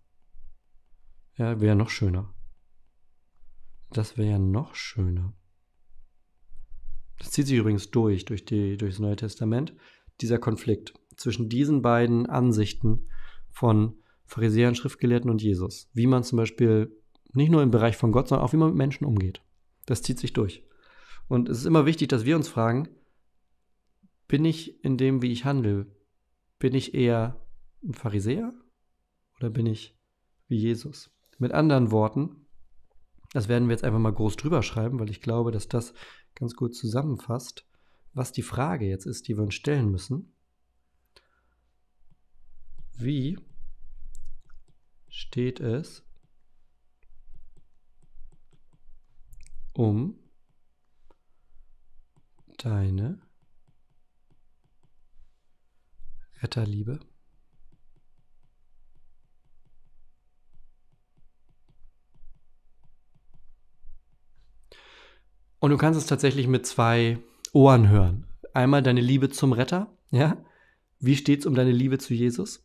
[1.38, 2.34] Ja, wäre ja noch schöner.
[3.88, 5.32] Das wäre ja noch schöner.
[7.18, 9.74] Das zieht sich übrigens durch, durch, die, durch das Neue Testament,
[10.20, 13.08] dieser Konflikt zwischen diesen beiden Ansichten
[13.48, 13.96] von
[14.26, 15.88] Pharisäern, Schriftgelehrten und Jesus.
[15.94, 16.94] Wie man zum Beispiel
[17.32, 19.40] nicht nur im Bereich von Gott, sondern auch wie man mit Menschen umgeht.
[19.86, 20.62] Das zieht sich durch.
[21.28, 22.90] Und es ist immer wichtig, dass wir uns fragen,
[24.28, 25.95] bin ich in dem, wie ich handle,
[26.58, 27.40] bin ich eher
[27.82, 28.52] ein Pharisäer
[29.36, 29.96] oder bin ich
[30.48, 31.10] wie Jesus?
[31.38, 32.46] Mit anderen Worten,
[33.32, 35.92] das werden wir jetzt einfach mal groß drüber schreiben, weil ich glaube, dass das
[36.34, 37.66] ganz gut zusammenfasst,
[38.14, 40.32] was die Frage jetzt ist, die wir uns stellen müssen.
[42.96, 43.38] Wie
[45.08, 46.02] steht es
[49.74, 50.18] um
[52.56, 53.25] deine
[56.46, 57.00] Retterliebe?
[65.58, 67.18] Und du kannst es tatsächlich mit zwei
[67.52, 68.26] Ohren hören.
[68.54, 70.36] Einmal deine Liebe zum Retter, ja?
[71.00, 72.64] Wie steht es um deine Liebe zu Jesus?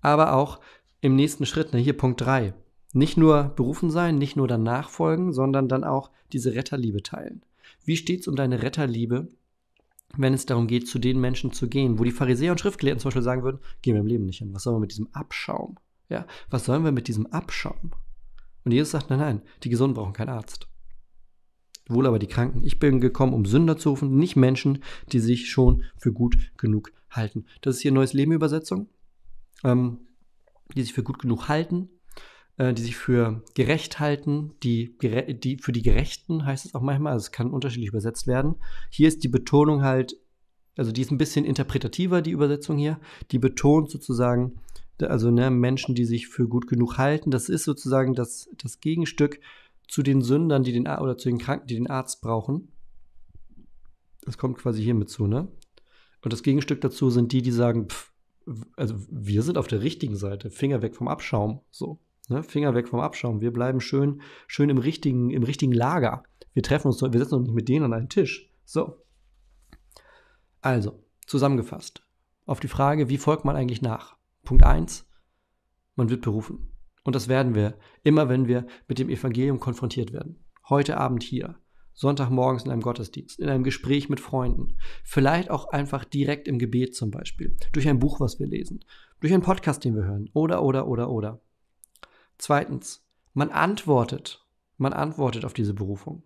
[0.00, 0.60] Aber auch
[1.00, 2.52] im nächsten Schritt, ne, hier Punkt 3.
[2.92, 7.44] Nicht nur berufen sein, nicht nur dann nachfolgen, sondern dann auch diese Retterliebe teilen.
[7.84, 9.28] Wie steht es um deine Retterliebe,
[10.16, 13.08] wenn es darum geht, zu den Menschen zu gehen, wo die Pharisäer und Schriftgelehrten zum
[13.08, 14.54] Beispiel sagen würden, gehen wir im Leben nicht hin.
[14.54, 15.76] Was sollen wir mit diesem Abschaum?
[16.08, 17.92] Ja, was sollen wir mit diesem Abschaum?
[18.64, 20.68] Und Jesus sagt, nein, nein, die Gesunden brauchen keinen Arzt
[21.88, 22.64] wohl aber die Kranken.
[22.64, 26.92] Ich bin gekommen, um Sünder zu rufen, nicht Menschen, die sich schon für gut genug
[27.10, 27.46] halten.
[27.60, 28.88] Das ist hier Neues Leben Übersetzung,
[29.62, 29.98] ähm,
[30.74, 31.90] die sich für gut genug halten,
[32.56, 37.24] die sich für gerecht halten, die, die für die Gerechten heißt es auch manchmal, also
[37.24, 38.54] es kann unterschiedlich übersetzt werden.
[38.90, 40.16] Hier ist die Betonung halt,
[40.76, 43.00] also die ist ein bisschen interpretativer, die Übersetzung hier,
[43.32, 44.60] die betont sozusagen,
[45.00, 49.40] also ne, Menschen, die sich für gut genug halten, das ist sozusagen das, das Gegenstück
[49.88, 52.68] zu den Sündern, die den oder zu den Kranken, die den Arzt brauchen.
[54.22, 55.48] Das kommt quasi hier mit zu, ne?
[56.22, 58.12] Und das Gegenstück dazu sind die, die sagen, pff,
[58.76, 62.42] also wir sind auf der richtigen Seite, Finger weg vom Abschaum, so, ne?
[62.42, 63.40] Finger weg vom Abschaum.
[63.40, 66.24] Wir bleiben schön, schön im richtigen, im richtigen Lager.
[66.52, 68.50] Wir treffen uns, wir setzen uns nicht mit denen an einen Tisch.
[68.64, 69.02] So.
[70.60, 72.02] Also, zusammengefasst.
[72.46, 74.16] Auf die Frage, wie folgt man eigentlich nach?
[74.44, 75.06] Punkt 1,
[75.96, 76.70] man wird berufen.
[77.02, 80.44] Und das werden wir, immer wenn wir mit dem Evangelium konfrontiert werden.
[80.68, 81.56] Heute Abend hier,
[81.92, 86.94] Sonntagmorgens in einem Gottesdienst, in einem Gespräch mit Freunden, vielleicht auch einfach direkt im Gebet
[86.94, 88.80] zum Beispiel, durch ein Buch, was wir lesen,
[89.20, 91.40] durch einen Podcast, den wir hören, oder, oder, oder, oder.
[92.38, 96.22] Zweitens, man antwortet, man antwortet auf diese Berufung.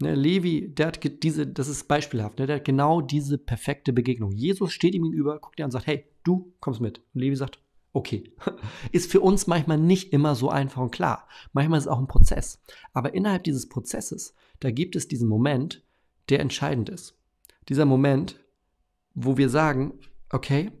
[0.00, 4.32] Ne, Levi, der hat diese, das ist beispielhaft, ne, der hat genau diese perfekte Begegnung.
[4.32, 6.98] Jesus steht ihm gegenüber, guckt ihn an und sagt, hey, du kommst mit.
[7.14, 7.60] Und Levi sagt,
[7.96, 8.32] Okay.
[8.92, 11.28] Ist für uns manchmal nicht immer so einfach und klar.
[11.52, 12.60] Manchmal ist es auch ein Prozess.
[12.92, 15.82] Aber innerhalb dieses Prozesses, da gibt es diesen Moment,
[16.28, 17.16] der entscheidend ist.
[17.68, 18.40] Dieser Moment,
[19.14, 19.94] wo wir sagen,
[20.30, 20.72] okay,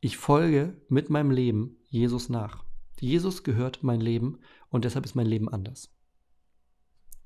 [0.00, 2.64] ich folge mit meinem Leben Jesus nach.
[3.00, 5.90] Jesus gehört mein Leben und deshalb ist mein Leben anders.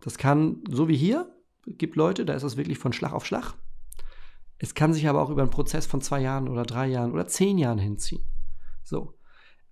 [0.01, 1.35] Das kann, so wie hier,
[1.67, 3.55] gibt Leute, da ist das wirklich von Schlag auf Schlag.
[4.59, 7.27] Es kann sich aber auch über einen Prozess von zwei Jahren oder drei Jahren oder
[7.27, 8.25] zehn Jahren hinziehen.
[8.83, 9.19] So.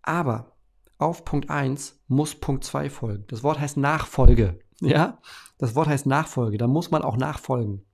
[0.03, 0.57] Aber
[0.99, 3.25] auf Punkt 1 muss Punkt 2 folgen.
[3.29, 4.61] Das Wort heißt Nachfolge.
[4.83, 5.23] Ja?
[5.57, 6.59] Das Wort heißt Nachfolge.
[6.59, 7.87] Da muss man auch nachfolgen.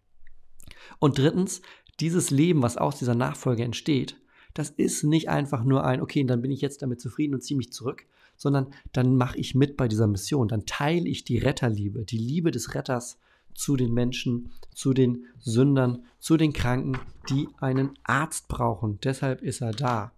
[0.99, 1.63] Und drittens,
[2.01, 4.21] dieses Leben, was aus dieser Nachfolge entsteht,
[4.55, 7.57] das ist nicht einfach nur ein, okay, dann bin ich jetzt damit zufrieden und ziehe
[7.57, 8.05] mich zurück,
[8.37, 10.49] sondern dann mache ich mit bei dieser Mission.
[10.49, 13.19] Dann teile ich die Retterliebe, die Liebe des Retters
[13.55, 18.99] zu den Menschen, zu den Sündern, zu den Kranken, die einen Arzt brauchen.
[19.03, 20.13] Deshalb ist er da.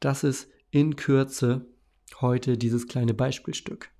[0.00, 1.66] Das ist in Kürze
[2.20, 3.90] heute dieses kleine Beispielstück.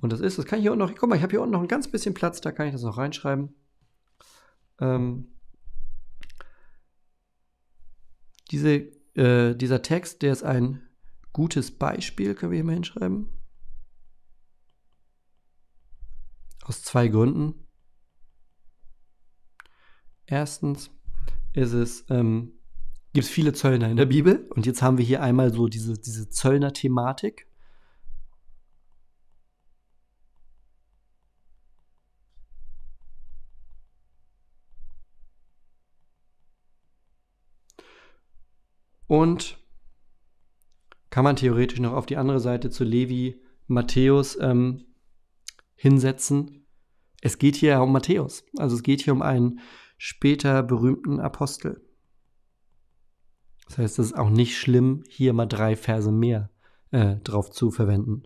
[0.00, 1.52] Und das ist, das kann ich hier unten noch, guck mal, ich habe hier unten
[1.52, 3.54] noch ein ganz bisschen Platz, da kann ich das noch reinschreiben.
[4.80, 5.28] Ähm,
[8.50, 8.88] diese,
[9.20, 10.82] äh, dieser Text, der ist ein
[11.32, 13.28] gutes Beispiel, können wir hier mal hinschreiben.
[16.64, 17.66] Aus zwei Gründen.
[20.26, 20.90] Erstens
[21.52, 22.60] ist es ähm,
[23.12, 24.48] gibt es viele Zöllner in der Bibel.
[24.54, 27.49] Und jetzt haben wir hier einmal so diese, diese Zöllner-Thematik.
[39.10, 39.58] Und
[41.10, 44.84] kann man theoretisch noch auf die andere Seite zu Levi Matthäus ähm,
[45.74, 46.64] hinsetzen.
[47.20, 48.44] Es geht hier um Matthäus.
[48.56, 49.58] Also es geht hier um einen
[49.98, 51.84] später berühmten Apostel.
[53.66, 56.48] Das heißt, es ist auch nicht schlimm, hier mal drei Verse mehr
[56.92, 58.22] äh, drauf zu verwenden.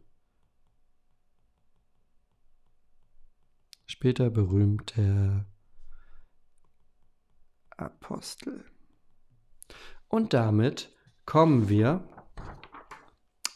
[3.86, 5.46] Später berühmter
[7.70, 8.66] Apostel.
[10.14, 10.92] Und damit
[11.26, 12.04] kommen wir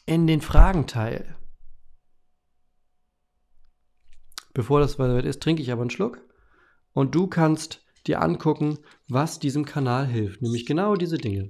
[0.06, 1.36] in den Fragenteil.
[4.54, 6.20] Bevor das weiter ist, trinke ich aber einen Schluck.
[6.94, 10.42] Und du kannst dir angucken, was diesem Kanal hilft.
[10.42, 11.48] Nämlich genau diese Dinge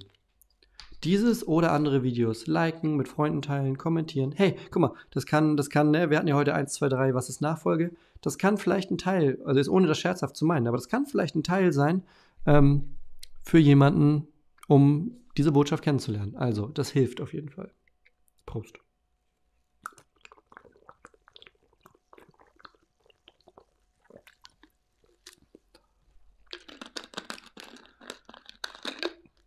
[1.04, 4.32] dieses oder andere Videos liken, mit Freunden teilen, kommentieren.
[4.32, 7.14] Hey, guck mal, das kann, das kann, ne, wir hatten ja heute 1, 2, 3,
[7.14, 7.92] was ist Nachfolge?
[8.20, 11.06] Das kann vielleicht ein Teil, also ist ohne das scherzhaft zu meinen, aber das kann
[11.06, 12.02] vielleicht ein Teil sein
[12.46, 12.96] ähm,
[13.42, 14.26] für jemanden,
[14.68, 16.36] um diese Botschaft kennenzulernen.
[16.36, 17.74] Also, das hilft auf jeden Fall.
[18.46, 18.78] Prost.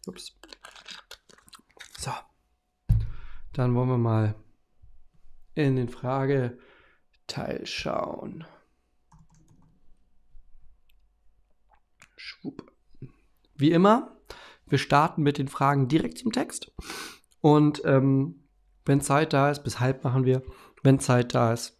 [0.07, 0.35] Ups.
[1.99, 2.11] So.
[3.53, 4.35] Dann wollen wir mal
[5.53, 8.45] in den Frageteil schauen.
[12.17, 12.71] Schwupp.
[13.55, 14.17] Wie immer,
[14.71, 16.71] wir starten mit den Fragen direkt zum Text.
[17.41, 18.43] Und ähm,
[18.85, 20.41] wenn Zeit da ist, bis halb machen wir,
[20.83, 21.77] wenn Zeit da ist,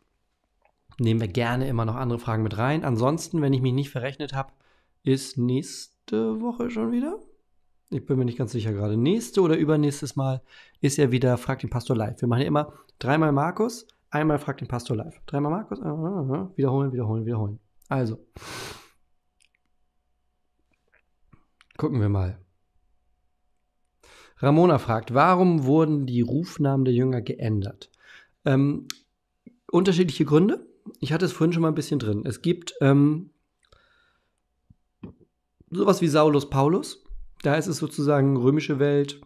[0.99, 2.83] nehmen wir gerne immer noch andere Fragen mit rein.
[2.83, 4.51] Ansonsten, wenn ich mich nicht verrechnet habe,
[5.03, 7.19] ist nächste Woche schon wieder.
[7.89, 8.95] Ich bin mir nicht ganz sicher gerade.
[8.95, 10.41] Nächste oder übernächstes Mal
[10.79, 12.21] ist ja wieder Frag den Pastor live.
[12.21, 15.19] Wir machen ja immer dreimal Markus, einmal Frag den Pastor live.
[15.25, 17.59] Dreimal Markus, äh, äh, äh, wiederholen, wiederholen, wiederholen.
[17.89, 18.17] Also,
[21.77, 22.39] gucken wir mal.
[24.41, 27.89] Ramona fragt, warum wurden die Rufnamen der Jünger geändert?
[28.45, 28.87] Ähm,
[29.71, 30.65] unterschiedliche Gründe.
[30.99, 32.23] Ich hatte es vorhin schon mal ein bisschen drin.
[32.25, 33.29] Es gibt ähm,
[35.69, 37.03] sowas wie Saulus Paulus.
[37.43, 39.21] Da ist es sozusagen römische Welt,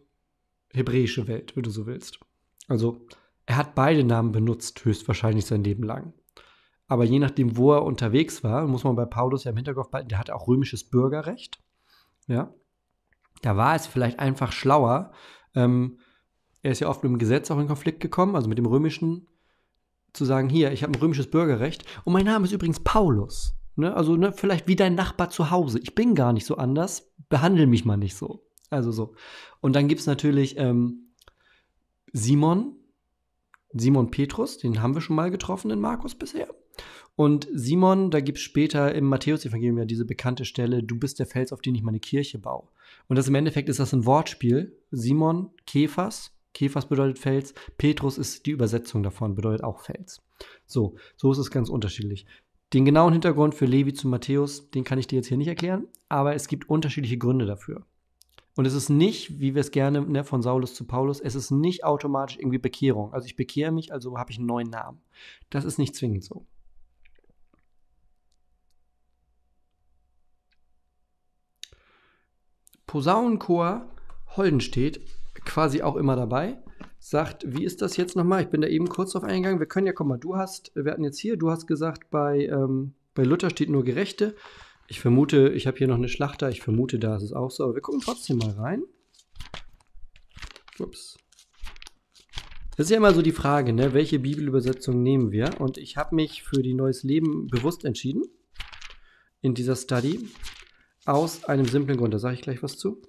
[0.74, 2.20] hebräische Welt, wenn du so willst.
[2.68, 3.06] Also
[3.46, 6.14] er hat beide Namen benutzt, höchstwahrscheinlich sein Leben lang.
[6.88, 10.10] Aber je nachdem, wo er unterwegs war, muss man bei Paulus ja im Hinterkopf behalten,
[10.10, 11.60] der hatte auch römisches Bürgerrecht.
[12.28, 12.54] Ja.
[13.42, 15.12] Da war es vielleicht einfach schlauer.
[15.54, 16.00] Ähm,
[16.62, 19.28] er ist ja oft mit dem Gesetz auch in Konflikt gekommen, also mit dem römischen,
[20.14, 23.56] zu sagen, hier, ich habe ein römisches Bürgerrecht und mein Name ist übrigens Paulus.
[23.76, 23.94] Ne?
[23.94, 25.80] Also ne, vielleicht wie dein Nachbar zu Hause.
[25.80, 28.48] Ich bin gar nicht so anders, behandle mich mal nicht so.
[28.70, 29.14] Also so.
[29.62, 31.12] Und dann gibt es natürlich ähm,
[32.14, 32.78] Simon,
[33.74, 36.48] Simon Petrus, den haben wir schon mal getroffen in Markus bisher.
[37.16, 41.26] Und Simon, da gibt es später im Matthäus-Evangelium ja diese bekannte Stelle, du bist der
[41.26, 42.68] Fels, auf den ich meine Kirche baue.
[43.08, 44.78] Und das im Endeffekt ist das ein Wortspiel.
[44.92, 50.22] Simon, Kephas, Kephas bedeutet Fels, Petrus ist die Übersetzung davon, bedeutet auch Fels.
[50.66, 52.26] So, so ist es ganz unterschiedlich.
[52.74, 55.88] Den genauen Hintergrund für Levi zu Matthäus, den kann ich dir jetzt hier nicht erklären,
[56.10, 57.86] aber es gibt unterschiedliche Gründe dafür.
[58.56, 61.52] Und es ist nicht, wie wir es gerne ne, von Saulus zu Paulus, es ist
[61.52, 63.14] nicht automatisch irgendwie Bekehrung.
[63.14, 65.02] Also ich bekehre mich, also habe ich einen neuen Namen.
[65.50, 66.46] Das ist nicht zwingend so.
[72.96, 73.90] Posaunenchor
[74.38, 75.02] Holdenstedt,
[75.44, 76.60] quasi auch immer dabei,
[76.98, 78.44] sagt, wie ist das jetzt nochmal?
[78.44, 79.60] Ich bin da eben kurz drauf eingegangen.
[79.60, 82.46] Wir können ja, komm mal, du hast, wir hatten jetzt hier, du hast gesagt, bei,
[82.46, 84.34] ähm, bei Luther steht nur Gerechte.
[84.88, 87.66] Ich vermute, ich habe hier noch eine Schlachter, ich vermute, da ist es auch so,
[87.66, 88.84] aber wir gucken trotzdem mal rein.
[90.80, 91.18] Ups.
[92.78, 93.92] Das ist ja immer so die Frage, ne?
[93.92, 95.60] welche Bibelübersetzung nehmen wir?
[95.60, 98.24] Und ich habe mich für die Neues Leben bewusst entschieden
[99.42, 100.30] in dieser Study
[101.06, 102.14] aus einem simplen Grund.
[102.14, 103.02] Da sage ich gleich was zu.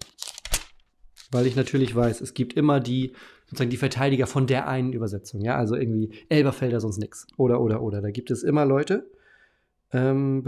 [1.31, 3.13] Weil ich natürlich weiß, es gibt immer die,
[3.47, 5.41] sozusagen die Verteidiger von der einen Übersetzung.
[5.41, 7.27] Ja, also irgendwie Elberfelder, sonst nichts.
[7.37, 8.01] Oder, oder, oder.
[8.01, 9.11] Da gibt es immer Leute.
[9.93, 10.45] Ähm,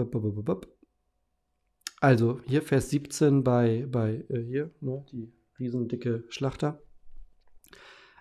[2.01, 6.80] also hier Vers 17 bei, bei äh, hier, ne, die riesendicke Schlachter.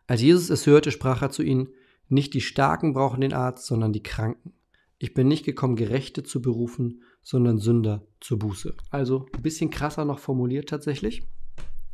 [0.08, 1.70] Als Jesus es hörte, sprach er zu ihnen,
[2.10, 4.54] nicht die Starken brauchen den Arzt, sondern die Kranken.
[4.98, 8.74] Ich bin nicht gekommen, Gerechte zu berufen, sondern Sünder zur Buße.
[8.90, 11.28] Also ein bisschen krasser noch formuliert tatsächlich.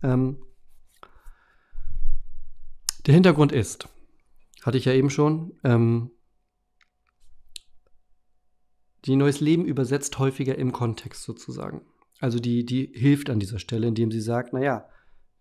[0.03, 0.37] Ähm,
[3.07, 3.89] der Hintergrund ist,
[4.61, 6.11] hatte ich ja eben schon, ähm,
[9.05, 11.81] die Neues Leben übersetzt häufiger im Kontext sozusagen.
[12.19, 14.87] Also die, die hilft an dieser Stelle, indem sie sagt, naja,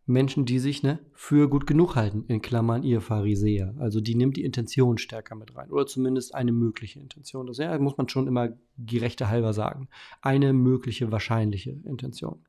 [0.04, 3.74] Menschen, die sich ne, für gut genug halten, in Klammern ihr Pharisäer.
[3.78, 5.70] Also die nimmt die Intention stärker mit rein.
[5.70, 7.46] Oder zumindest eine mögliche Intention.
[7.46, 9.88] Das ja, muss man schon immer gerechter halber sagen.
[10.20, 12.44] Eine mögliche, wahrscheinliche Intention.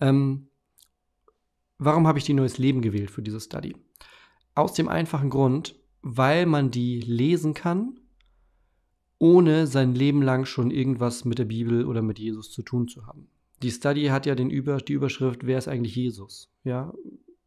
[0.00, 0.48] Ähm,
[1.78, 3.76] warum habe ich die Neues Leben gewählt für diese Study?
[4.54, 7.98] Aus dem einfachen Grund, weil man die lesen kann
[9.18, 13.06] ohne sein Leben lang schon irgendwas mit der Bibel oder mit Jesus zu tun zu
[13.06, 13.28] haben.
[13.62, 16.50] Die Study hat ja den Über, die Überschrift, wer ist eigentlich Jesus?
[16.64, 16.92] Ja,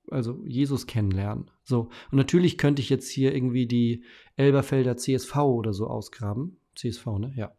[0.10, 1.51] also Jesus kennenlernen.
[1.64, 4.03] So, und natürlich könnte ich jetzt hier irgendwie die
[4.36, 6.57] Elberfelder CSV oder so ausgraben.
[6.76, 7.34] CSV, ne?
[7.36, 7.51] Ja.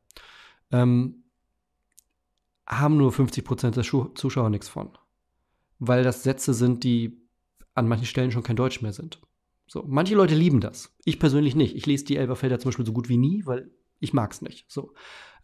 [0.72, 1.24] Ähm,
[2.66, 4.90] haben nur 50% der Schu Zuschauer nichts von.
[5.78, 7.20] Weil das Sätze sind, die
[7.74, 9.20] an manchen Stellen schon kein Deutsch mehr sind.
[9.66, 10.94] So, manche Leute lieben das.
[11.04, 11.76] Ich persönlich nicht.
[11.76, 13.70] Ich lese die Elberfelder zum Beispiel so gut wie nie, weil
[14.00, 14.70] ich mag es nicht.
[14.70, 14.94] So.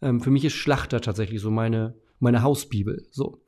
[0.01, 3.07] Ähm, für mich ist Schlachter tatsächlich so meine, meine Hausbibel.
[3.11, 3.41] So.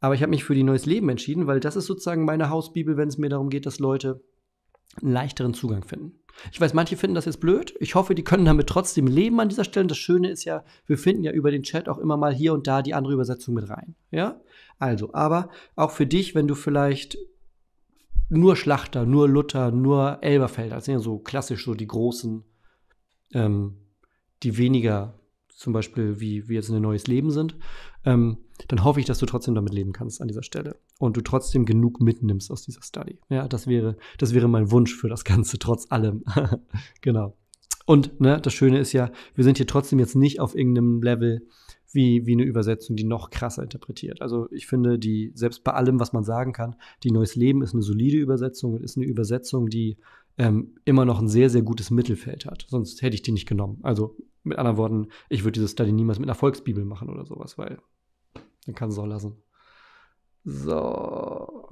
[0.00, 2.96] Aber ich habe mich für die Neues Leben entschieden, weil das ist sozusagen meine Hausbibel,
[2.96, 4.22] wenn es mir darum geht, dass Leute
[5.02, 6.12] einen leichteren Zugang finden.
[6.52, 7.74] Ich weiß, manche finden das jetzt blöd.
[7.80, 9.84] Ich hoffe, die können damit trotzdem leben an dieser Stelle.
[9.84, 12.52] Und das Schöne ist ja, wir finden ja über den Chat auch immer mal hier
[12.52, 13.94] und da die andere Übersetzung mit rein.
[14.10, 14.40] Ja?
[14.78, 17.16] Also, aber auch für dich, wenn du vielleicht
[18.28, 20.76] nur Schlachter, nur Luther, nur Elberfelder.
[20.76, 22.44] Das sind ja so klassisch so die großen,
[23.32, 23.76] ähm,
[24.42, 25.14] die weniger
[25.54, 27.56] zum Beispiel wie wir jetzt in ein neues Leben sind,
[28.04, 28.38] ähm,
[28.68, 31.64] dann hoffe ich, dass du trotzdem damit leben kannst an dieser Stelle und du trotzdem
[31.64, 33.18] genug mitnimmst aus dieser Study.
[33.28, 36.24] Ja, das wäre, das wäre mein Wunsch für das Ganze, trotz allem.
[37.00, 37.36] genau.
[37.86, 41.46] Und ne, das Schöne ist ja, wir sind hier trotzdem jetzt nicht auf irgendeinem Level
[41.92, 44.20] wie, wie eine Übersetzung, die noch krasser interpretiert.
[44.22, 47.74] Also ich finde, die, selbst bei allem, was man sagen kann, die Neues Leben ist
[47.74, 49.98] eine solide Übersetzung und ist eine Übersetzung, die
[50.36, 52.66] ähm, immer noch ein sehr, sehr gutes Mittelfeld hat.
[52.68, 53.78] Sonst hätte ich die nicht genommen.
[53.82, 57.58] Also mit anderen Worten, ich würde diese Study niemals mit einer Volksbibel machen oder sowas,
[57.58, 57.78] weil
[58.66, 59.42] dann kann es auch lassen.
[60.44, 61.68] So.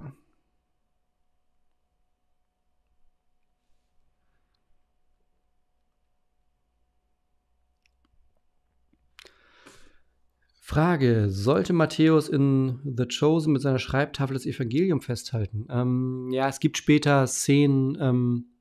[10.72, 15.66] Frage: Sollte Matthäus in The Chosen mit seiner Schreibtafel das Evangelium festhalten?
[15.68, 18.51] Ähm, ja, es gibt später Szenen, ähm,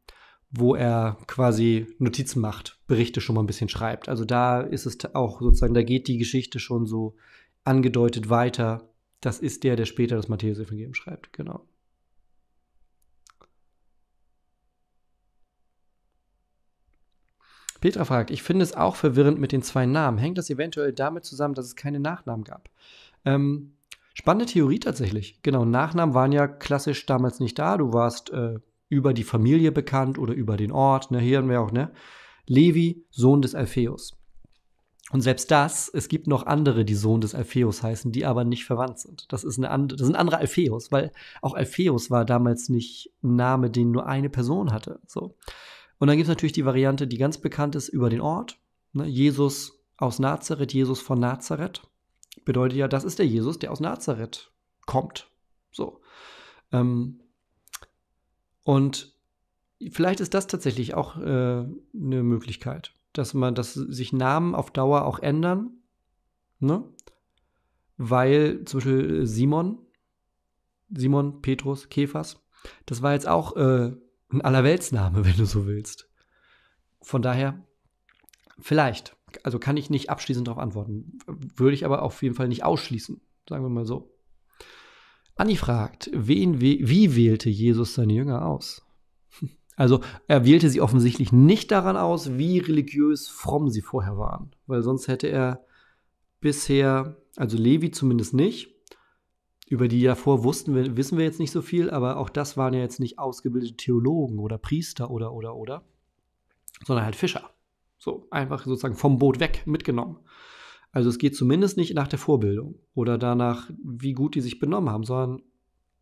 [0.51, 4.09] wo er quasi Notizen macht, Berichte schon mal ein bisschen schreibt.
[4.09, 7.15] Also da ist es auch sozusagen, da geht die Geschichte schon so
[7.63, 8.89] angedeutet weiter.
[9.21, 11.65] Das ist der, der später das Matthäus-Evangelium schreibt, genau.
[17.79, 20.19] Petra fragt, ich finde es auch verwirrend mit den zwei Namen.
[20.19, 22.69] Hängt das eventuell damit zusammen, dass es keine Nachnamen gab?
[23.25, 23.73] Ähm,
[24.13, 25.41] spannende Theorie tatsächlich.
[25.41, 27.77] Genau, Nachnamen waren ja klassisch damals nicht da.
[27.77, 28.59] Du warst äh,
[28.91, 31.11] über die Familie bekannt oder über den Ort.
[31.11, 31.19] Ne?
[31.19, 31.91] Hier haben wir auch, ne?
[32.45, 34.17] Levi, Sohn des Alpheus.
[35.11, 38.65] Und selbst das, es gibt noch andere, die Sohn des Alpheus heißen, die aber nicht
[38.65, 39.31] verwandt sind.
[39.31, 41.11] Das, ist eine andere, das sind andere Alpheus, weil
[41.41, 44.99] auch Alpheus war damals nicht ein Name, den nur eine Person hatte.
[45.07, 45.35] So.
[45.99, 48.57] Und dann gibt es natürlich die Variante, die ganz bekannt ist über den Ort.
[48.91, 49.05] Ne?
[49.05, 51.81] Jesus aus Nazareth, Jesus von Nazareth.
[52.43, 54.51] Bedeutet ja, das ist der Jesus, der aus Nazareth
[54.85, 55.29] kommt.
[55.71, 56.01] So.
[56.73, 57.20] Ähm,
[58.63, 59.15] und
[59.89, 65.05] vielleicht ist das tatsächlich auch äh, eine Möglichkeit, dass man, dass sich Namen auf Dauer
[65.05, 65.71] auch ändern,
[66.59, 66.83] ne?
[67.97, 69.77] Weil zum Beispiel Simon,
[70.89, 72.41] Simon, Petrus, Kephas,
[72.85, 73.91] das war jetzt auch äh,
[74.31, 76.09] ein Allerweltsname, wenn du so willst.
[77.01, 77.63] Von daher,
[78.59, 82.63] vielleicht, also kann ich nicht abschließend darauf antworten, würde ich aber auf jeden Fall nicht
[82.63, 84.13] ausschließen, sagen wir mal so.
[85.35, 88.85] Anni fragt, wen, wie, wählte Jesus seine Jünger aus?
[89.75, 94.83] Also er wählte sie offensichtlich nicht daran aus, wie religiös fromm sie vorher waren, weil
[94.83, 95.65] sonst hätte er
[96.39, 98.75] bisher, also Levi zumindest nicht,
[99.69, 102.73] über die davor wussten wir, wissen wir jetzt nicht so viel, aber auch das waren
[102.73, 105.83] ja jetzt nicht ausgebildete Theologen oder Priester oder oder oder,
[106.85, 107.49] sondern halt Fischer.
[107.97, 110.17] So einfach sozusagen vom Boot weg mitgenommen.
[110.91, 114.89] Also es geht zumindest nicht nach der Vorbildung oder danach, wie gut die sich benommen
[114.89, 115.41] haben, sondern,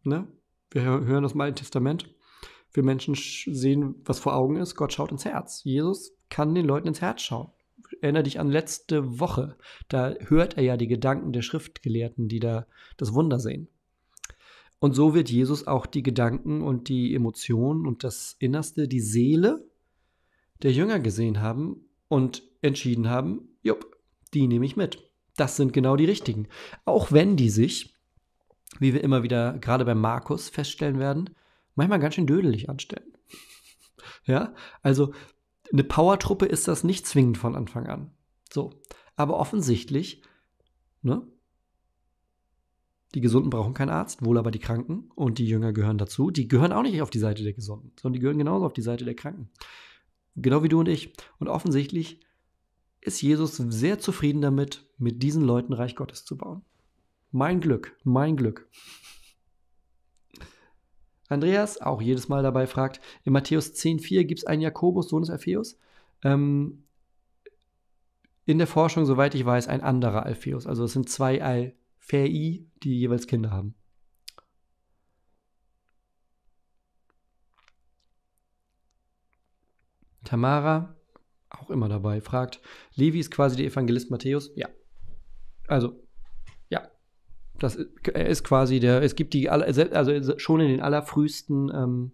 [0.03, 0.27] ne,
[0.71, 2.13] wir hören das mal im Testament.
[2.73, 4.75] Wir Menschen sehen, was vor Augen ist.
[4.75, 5.63] Gott schaut ins Herz.
[5.63, 7.51] Jesus kann den Leuten ins Herz schauen.
[8.01, 9.57] Erinnere dich an letzte Woche.
[9.87, 12.67] Da hört er ja die Gedanken der Schriftgelehrten, die da
[12.97, 13.67] das Wunder sehen.
[14.79, 19.67] Und so wird Jesus auch die Gedanken und die Emotionen und das Innerste, die Seele
[20.61, 23.97] der Jünger gesehen haben und entschieden haben, jupp,
[24.33, 25.09] die nehme ich mit.
[25.35, 26.47] Das sind genau die richtigen.
[26.85, 27.95] Auch wenn die sich,
[28.79, 31.29] wie wir immer wieder gerade bei Markus feststellen werden,
[31.75, 33.13] manchmal ganz schön dödelig anstellen.
[34.25, 35.13] ja, also
[35.71, 38.11] eine Powertruppe ist das nicht zwingend von Anfang an.
[38.51, 38.81] So,
[39.15, 40.23] aber offensichtlich,
[41.01, 41.25] ne?
[43.15, 46.29] Die Gesunden brauchen keinen Arzt, wohl aber die Kranken und die Jünger gehören dazu.
[46.29, 48.83] Die gehören auch nicht auf die Seite der Gesunden, sondern die gehören genauso auf die
[48.83, 49.49] Seite der Kranken.
[50.35, 51.13] Genau wie du und ich.
[51.39, 52.21] Und offensichtlich
[53.01, 56.63] ist Jesus sehr zufrieden damit, mit diesen Leuten Reich Gottes zu bauen.
[57.31, 58.67] Mein Glück, mein Glück.
[61.27, 65.29] Andreas, auch jedes Mal dabei, fragt, in Matthäus 10,4 gibt es einen Jakobus, Sohn des
[65.29, 65.77] Alpheus?
[66.23, 66.83] Ähm,
[68.45, 70.65] in der Forschung, soweit ich weiß, ein anderer Alpheus.
[70.65, 73.75] Also es sind zwei Alphäi, die jeweils Kinder haben.
[80.23, 80.95] Tamara,
[81.49, 82.61] auch immer dabei, fragt,
[82.95, 84.51] Levi ist quasi der Evangelist Matthäus?
[84.55, 84.69] Ja.
[85.67, 86.03] Also,
[86.69, 86.87] ja.
[87.57, 87.77] Das,
[88.13, 92.11] er ist quasi der, es gibt die, also schon in den allerfrühesten ähm,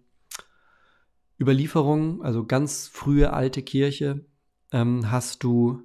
[1.38, 4.24] Überlieferungen, also ganz frühe alte Kirche,
[4.72, 5.82] ähm, hast du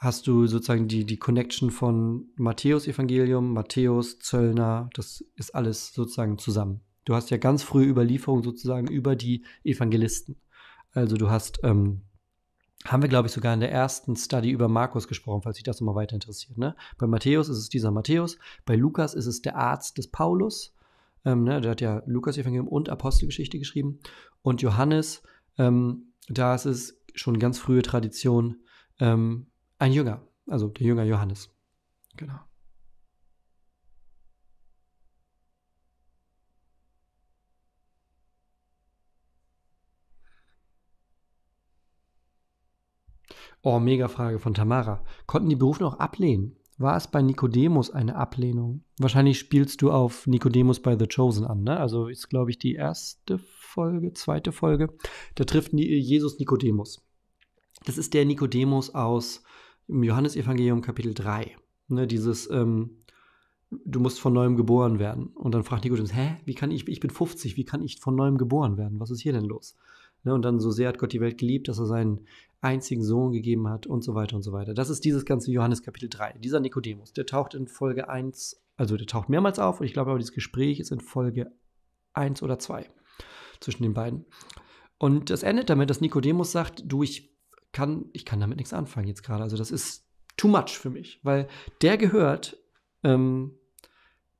[0.00, 6.38] hast du sozusagen die, die Connection von Matthäus Evangelium, Matthäus, Zöllner, das ist alles sozusagen
[6.38, 6.80] zusammen.
[7.04, 10.40] Du hast ja ganz frühe Überlieferungen sozusagen über die Evangelisten.
[10.92, 12.02] Also du hast ähm,
[12.86, 15.80] haben wir, glaube ich, sogar in der ersten Study über Markus gesprochen, falls sich das
[15.80, 16.58] nochmal weiter interessiert.
[16.58, 16.74] Ne?
[16.98, 20.74] Bei Matthäus ist es dieser Matthäus, bei Lukas ist es der Arzt des Paulus,
[21.22, 23.98] Ähm, ne, der hat ja Lukas-Evangelium und Apostelgeschichte geschrieben.
[24.40, 25.22] Und Johannes,
[25.58, 28.56] ähm, da ist es schon ganz frühe Tradition,
[29.00, 29.46] ähm,
[29.78, 31.50] ein Jünger, also der Jünger Johannes.
[32.16, 32.38] Genau.
[43.62, 45.04] Oh, mega Frage von Tamara.
[45.26, 46.56] Konnten die Berufen auch ablehnen?
[46.78, 48.84] War es bei Nikodemus eine Ablehnung?
[48.98, 51.78] Wahrscheinlich spielst du auf Nikodemus bei The Chosen an, ne?
[51.78, 54.88] Also ist, glaube ich, die erste Folge, zweite Folge.
[55.34, 57.02] Da trifft Jesus Nikodemus.
[57.84, 59.42] Das ist der Nikodemus aus
[59.88, 61.54] im Johannesevangelium Kapitel 3.
[61.88, 63.04] Ne, dieses, ähm,
[63.70, 65.26] du musst von neuem geboren werden.
[65.34, 68.16] Und dann fragt Nikodemus, hä, wie kann ich, ich bin 50, wie kann ich von
[68.16, 69.00] neuem geboren werden?
[69.00, 69.76] Was ist hier denn los?
[70.22, 72.26] Ne, und dann so sehr hat Gott die Welt geliebt, dass er seinen
[72.60, 74.74] einzigen Sohn gegeben hat und so weiter und so weiter.
[74.74, 76.34] Das ist dieses ganze Johannes Kapitel 3.
[76.38, 80.10] Dieser Nikodemus, der taucht in Folge 1, also der taucht mehrmals auf und ich glaube
[80.10, 81.52] aber, dieses Gespräch ist in Folge
[82.12, 82.86] 1 oder 2
[83.60, 84.26] zwischen den beiden.
[84.98, 87.34] Und das endet damit, dass Nikodemus sagt, du, ich
[87.72, 89.42] kann, ich kann damit nichts anfangen jetzt gerade.
[89.42, 90.06] Also das ist
[90.36, 91.48] too much für mich, weil
[91.80, 92.58] der gehört
[93.02, 93.54] ähm,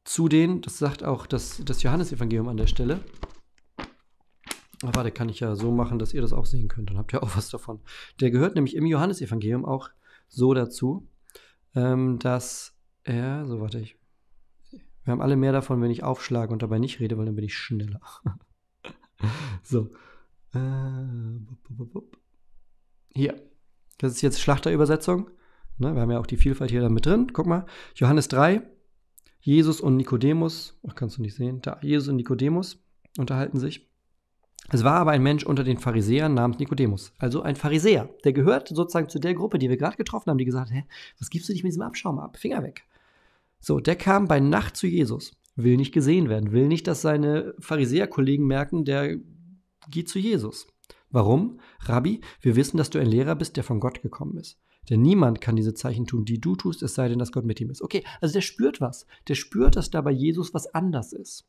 [0.05, 3.01] zu den, das sagt auch das, das Johannesevangelium an der Stelle,
[4.83, 6.91] Ach, warte, kann ich ja so machen, dass ihr das auch sehen könnt.
[6.91, 7.81] Dann habt ihr auch was davon.
[8.20, 9.91] Der gehört nämlich im Johannesevangelium auch
[10.28, 11.07] so dazu,
[11.74, 13.97] ähm, dass er, so warte ich,
[15.05, 17.45] wir haben alle mehr davon, wenn ich aufschlage und dabei nicht rede, weil dann bin
[17.45, 18.01] ich schneller.
[19.62, 19.91] so.
[20.55, 20.59] Äh,
[23.14, 23.35] hier.
[23.99, 25.31] Das ist jetzt Schlachterübersetzung.
[25.78, 27.33] Ne, wir haben ja auch die Vielfalt hier dann mit drin.
[27.33, 27.66] Guck mal.
[27.95, 28.62] Johannes 3.
[29.41, 30.78] Jesus und Nikodemus.
[30.87, 31.61] Ach, kannst du nicht sehen.
[31.62, 31.78] Da.
[31.83, 32.83] Jesus und Nikodemus
[33.18, 33.89] unterhalten sich.
[34.69, 38.09] Es war aber ein Mensch unter den Pharisäern namens Nikodemus, also ein Pharisäer.
[38.25, 40.85] Der gehört sozusagen zu der Gruppe, die wir gerade getroffen haben, die gesagt hat, hä,
[41.19, 42.37] was gibst du dich mit diesem Abschaum ab?
[42.37, 42.85] Finger weg.
[43.59, 47.55] So, der kam bei Nacht zu Jesus, will nicht gesehen werden, will nicht, dass seine
[47.59, 49.17] Pharisäerkollegen merken, der
[49.91, 50.67] geht zu Jesus.
[51.11, 51.59] Warum?
[51.81, 54.59] Rabbi, wir wissen, dass du ein Lehrer bist, der von Gott gekommen ist.
[54.89, 57.61] Denn niemand kann diese Zeichen tun, die du tust, es sei denn, dass Gott mit
[57.61, 57.83] ihm ist.
[57.83, 59.07] Okay, also der spürt was.
[59.29, 61.47] Der spürt, dass da bei Jesus was anders ist.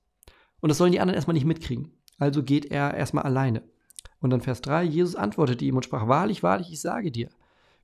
[0.59, 1.91] Und das sollen die anderen erstmal nicht mitkriegen.
[2.21, 3.63] Also geht er erstmal alleine.
[4.19, 7.29] Und dann Vers 3, Jesus antwortete ihm und sprach, wahrlich, wahrlich, ich sage dir,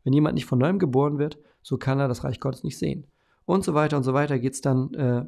[0.03, 3.07] wenn jemand nicht von neuem geboren wird, so kann er das Reich Gottes nicht sehen.
[3.45, 5.25] Und so weiter und so weiter geht es dann, äh,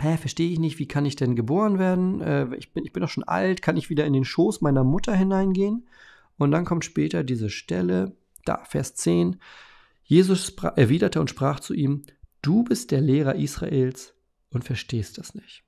[0.00, 2.20] hä, verstehe ich nicht, wie kann ich denn geboren werden?
[2.20, 4.84] Äh, ich, bin, ich bin doch schon alt, kann ich wieder in den Schoß meiner
[4.84, 5.88] Mutter hineingehen?
[6.36, 8.12] Und dann kommt später diese Stelle,
[8.44, 9.40] da, Vers 10,
[10.02, 12.02] Jesus erwiderte und sprach zu ihm,
[12.42, 14.12] du bist der Lehrer Israels
[14.50, 15.63] und verstehst das nicht.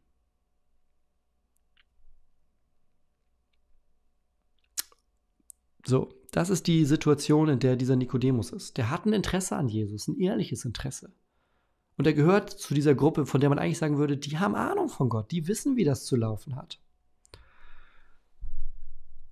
[5.87, 8.77] So, das ist die Situation, in der dieser Nikodemus ist.
[8.77, 11.13] Der hat ein Interesse an Jesus, ein ehrliches Interesse.
[11.97, 14.89] Und er gehört zu dieser Gruppe, von der man eigentlich sagen würde, die haben Ahnung
[14.89, 16.81] von Gott, die wissen, wie das zu laufen hat.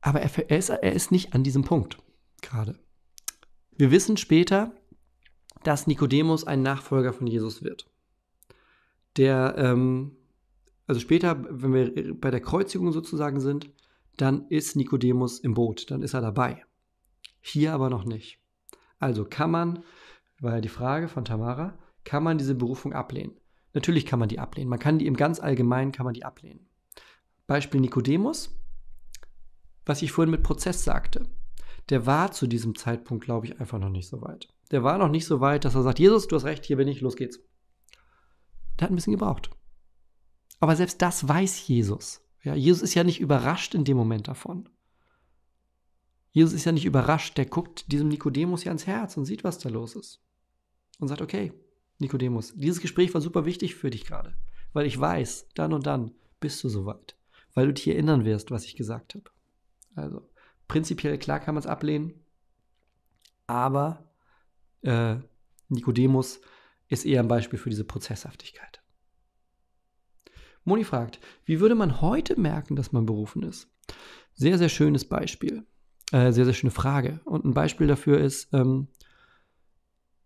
[0.00, 1.98] Aber er, er, ist, er ist nicht an diesem Punkt
[2.40, 2.78] gerade.
[3.76, 4.72] Wir wissen später,
[5.62, 7.90] dass Nikodemus ein Nachfolger von Jesus wird.
[9.16, 10.16] Der, ähm,
[10.86, 13.70] also später, wenn wir bei der Kreuzigung sozusagen sind,
[14.16, 16.64] dann ist Nikodemus im Boot, dann ist er dabei.
[17.40, 18.38] Hier aber noch nicht.
[18.98, 19.84] Also kann man,
[20.40, 23.32] war ja die Frage von Tamara, kann man diese Berufung ablehnen?
[23.72, 24.70] Natürlich kann man die ablehnen.
[24.70, 26.68] Man kann die im ganz Allgemeinen kann man die ablehnen.
[27.46, 28.56] Beispiel Nikodemus,
[29.84, 31.28] was ich vorhin mit Prozess sagte.
[31.90, 34.48] Der war zu diesem Zeitpunkt, glaube ich, einfach noch nicht so weit.
[34.70, 36.88] Der war noch nicht so weit, dass er sagt, Jesus, du hast recht, hier bin
[36.88, 37.40] ich, los geht's.
[38.78, 39.50] Der hat ein bisschen gebraucht.
[40.60, 42.23] Aber selbst das weiß Jesus.
[42.45, 44.68] Ja, Jesus ist ja nicht überrascht in dem Moment davon.
[46.30, 49.59] Jesus ist ja nicht überrascht, der guckt diesem Nikodemus ja ins Herz und sieht, was
[49.59, 50.20] da los ist.
[50.99, 51.53] Und sagt, okay,
[51.99, 54.36] Nikodemus, dieses Gespräch war super wichtig für dich gerade,
[54.72, 57.16] weil ich weiß, dann und dann bist du soweit,
[57.55, 59.30] weil du dich erinnern wirst, was ich gesagt habe.
[59.95, 60.28] Also,
[60.68, 62.24] prinzipiell klar kann man es ablehnen,
[63.47, 64.12] aber
[64.82, 65.16] äh,
[65.68, 66.40] Nikodemus
[66.88, 68.84] ist eher ein Beispiel für diese Prozesshaftigkeit.
[70.64, 73.68] Moni fragt, wie würde man heute merken, dass man berufen ist?
[74.34, 75.64] Sehr, sehr schönes Beispiel.
[76.12, 77.20] Äh, sehr, sehr schöne Frage.
[77.24, 78.88] Und ein Beispiel dafür ist, ähm,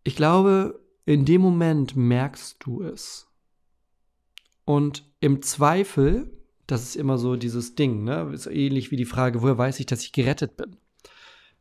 [0.04, 3.28] ich glaube, in dem Moment merkst du es.
[4.64, 6.30] Und im Zweifel,
[6.66, 8.30] das ist immer so dieses Ding, ne?
[8.32, 10.76] Ist ähnlich wie die Frage, woher weiß ich, dass ich gerettet bin?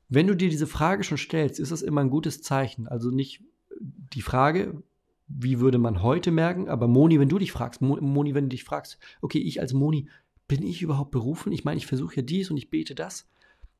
[0.10, 2.88] Wenn du dir diese Frage schon stellst, ist das immer ein gutes Zeichen.
[2.88, 3.44] Also nicht
[3.80, 4.84] die Frage,
[5.28, 6.70] wie würde man heute merken?
[6.70, 10.10] Aber Moni, wenn du dich fragst, Moni, wenn du dich fragst, okay, ich als Moni,
[10.48, 11.52] bin ich überhaupt berufen?
[11.52, 13.28] Ich meine, ich versuche ja dies und ich bete das.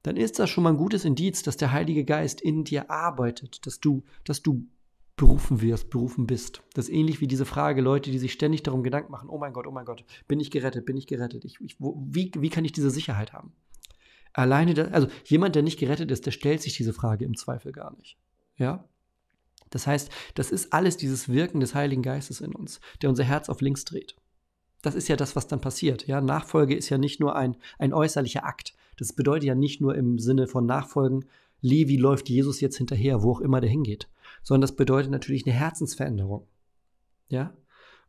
[0.04, 3.66] Dann ist das schon mal ein gutes Indiz, dass der Heilige Geist in dir arbeitet,
[3.66, 4.68] dass du, dass du
[5.16, 6.62] berufen wirst, berufen bist.
[6.74, 9.52] Das ist ähnlich wie diese Frage, Leute, die sich ständig darum Gedanken machen, oh mein
[9.52, 11.44] Gott, oh mein Gott, bin ich gerettet, bin ich gerettet?
[11.44, 13.52] Ich, ich, wo, wie, wie kann ich diese Sicherheit haben?
[14.34, 17.72] Alleine, das, also jemand, der nicht gerettet ist, der stellt sich diese Frage im Zweifel
[17.72, 18.18] gar nicht.
[18.58, 18.88] Ja?
[19.70, 23.50] Das heißt, das ist alles dieses Wirken des Heiligen Geistes in uns, der unser Herz
[23.50, 24.16] auf links dreht.
[24.82, 26.08] Das ist ja das, was dann passiert.
[26.08, 26.22] Ja?
[26.22, 28.74] Nachfolge ist ja nicht nur ein, ein äußerlicher Akt.
[28.98, 31.26] Das bedeutet ja nicht nur im Sinne von Nachfolgen,
[31.62, 34.08] Levi läuft Jesus jetzt hinterher, wo auch immer der hingeht,
[34.44, 36.48] sondern das bedeutet natürlich eine Herzensveränderung.
[37.30, 37.56] Ja?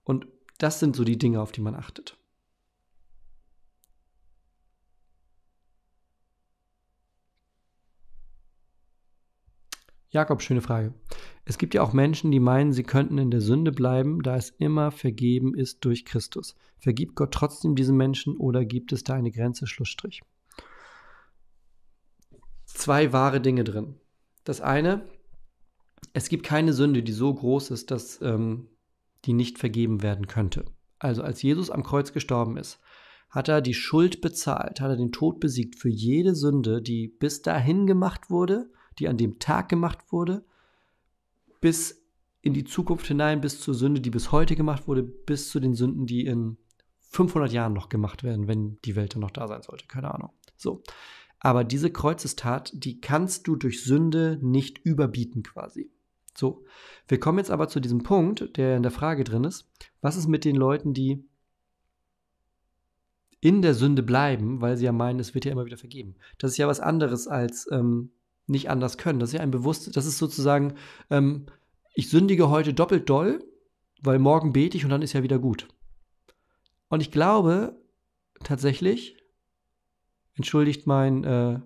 [0.04, 0.26] Und
[0.58, 2.18] das sind so die Dinge, auf die man achtet.
[10.10, 10.94] Jakob, schöne Frage.
[11.44, 14.50] Es gibt ja auch Menschen, die meinen, sie könnten in der Sünde bleiben, da es
[14.50, 16.56] immer vergeben ist durch Christus.
[16.78, 20.22] Vergibt Gott trotzdem diesen Menschen oder gibt es da eine Grenze, Schlussstrich?
[22.64, 23.96] Zwei wahre Dinge drin.
[24.44, 25.06] Das eine,
[26.14, 28.68] es gibt keine Sünde, die so groß ist, dass ähm,
[29.26, 30.64] die nicht vergeben werden könnte.
[30.98, 32.80] Also als Jesus am Kreuz gestorben ist,
[33.28, 37.42] hat er die Schuld bezahlt, hat er den Tod besiegt für jede Sünde, die bis
[37.42, 40.44] dahin gemacht wurde, die an dem Tag gemacht wurde,
[41.60, 42.04] bis
[42.40, 45.74] in die Zukunft hinein, bis zur Sünde, die bis heute gemacht wurde, bis zu den
[45.74, 46.56] Sünden, die in
[47.10, 49.86] 500 Jahren noch gemacht werden, wenn die Welt dann noch da sein sollte.
[49.86, 50.30] Keine Ahnung.
[50.56, 50.82] So.
[51.40, 55.90] Aber diese Kreuzestat, die kannst du durch Sünde nicht überbieten quasi.
[56.36, 56.64] So,
[57.08, 59.68] wir kommen jetzt aber zu diesem Punkt, der in der Frage drin ist.
[60.00, 61.24] Was ist mit den Leuten, die
[63.40, 66.16] in der Sünde bleiben, weil sie ja meinen, es wird ja immer wieder vergeben?
[66.38, 68.10] Das ist ja was anderes als ähm,
[68.48, 69.18] nicht anders können.
[69.18, 70.74] Das ist ja ein bewusst, das ist sozusagen,
[71.10, 71.46] ähm,
[71.94, 73.44] ich sündige heute doppelt doll,
[74.00, 75.68] weil morgen bete ich und dann ist ja wieder gut.
[76.88, 77.76] Und ich glaube
[78.42, 79.16] tatsächlich,
[80.34, 81.60] entschuldigt mein, äh,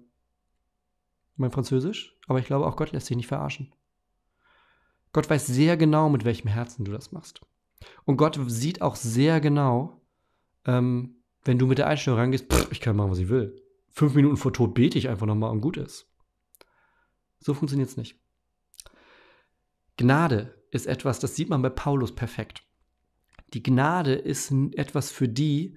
[1.37, 3.73] mein Französisch, aber ich glaube auch Gott lässt sich nicht verarschen.
[5.13, 7.43] Gott weiß sehr genau, mit welchem Herzen du das machst.
[8.05, 10.01] Und Gott sieht auch sehr genau,
[10.65, 13.61] ähm, wenn du mit der Einstellung rangehst, pff, ich kann machen, was ich will.
[13.91, 16.12] Fünf Minuten vor Tod bete ich einfach nochmal und gut ist.
[17.43, 18.17] So funktioniert es nicht.
[19.97, 22.63] Gnade ist etwas, das sieht man bei Paulus perfekt.
[23.53, 25.77] Die Gnade ist etwas für die,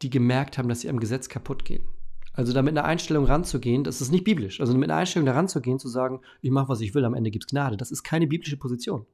[0.00, 1.84] die gemerkt haben, dass sie am Gesetz kaputt gehen.
[2.32, 4.60] Also da mit einer Einstellung ranzugehen, das ist nicht biblisch.
[4.60, 7.30] Also mit einer Einstellung da ranzugehen, zu sagen, ich mache, was ich will, am Ende
[7.30, 9.06] gibt es Gnade, das ist keine biblische Position.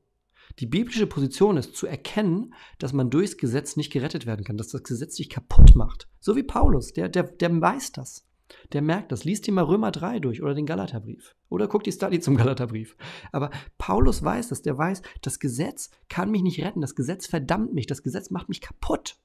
[0.61, 4.69] Die biblische Position ist zu erkennen, dass man durchs Gesetz nicht gerettet werden kann, dass
[4.69, 6.09] das Gesetz dich kaputt macht.
[6.21, 8.28] So wie Paulus, der, der, der weiß das.
[8.73, 9.25] Der merkt das.
[9.25, 11.35] Lies dir mal Römer 3 durch oder den Galaterbrief.
[11.49, 12.97] Oder guck die Study zum Galaterbrief.
[13.33, 14.63] Aber Paulus weiß das.
[14.63, 16.81] Der weiß, das Gesetz kann mich nicht retten.
[16.81, 17.87] Das Gesetz verdammt mich.
[17.87, 19.17] Das Gesetz macht mich kaputt.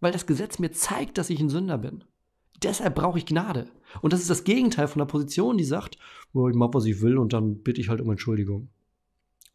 [0.00, 2.04] Weil das Gesetz mir zeigt, dass ich ein Sünder bin.
[2.62, 3.68] Deshalb brauche ich Gnade.
[4.00, 5.98] Und das ist das Gegenteil von einer Position, die sagt,
[6.32, 8.68] oh, ich mache, was ich will und dann bitte ich halt um Entschuldigung.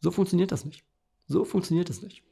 [0.00, 0.84] So funktioniert das nicht.
[1.26, 2.22] So funktioniert es nicht.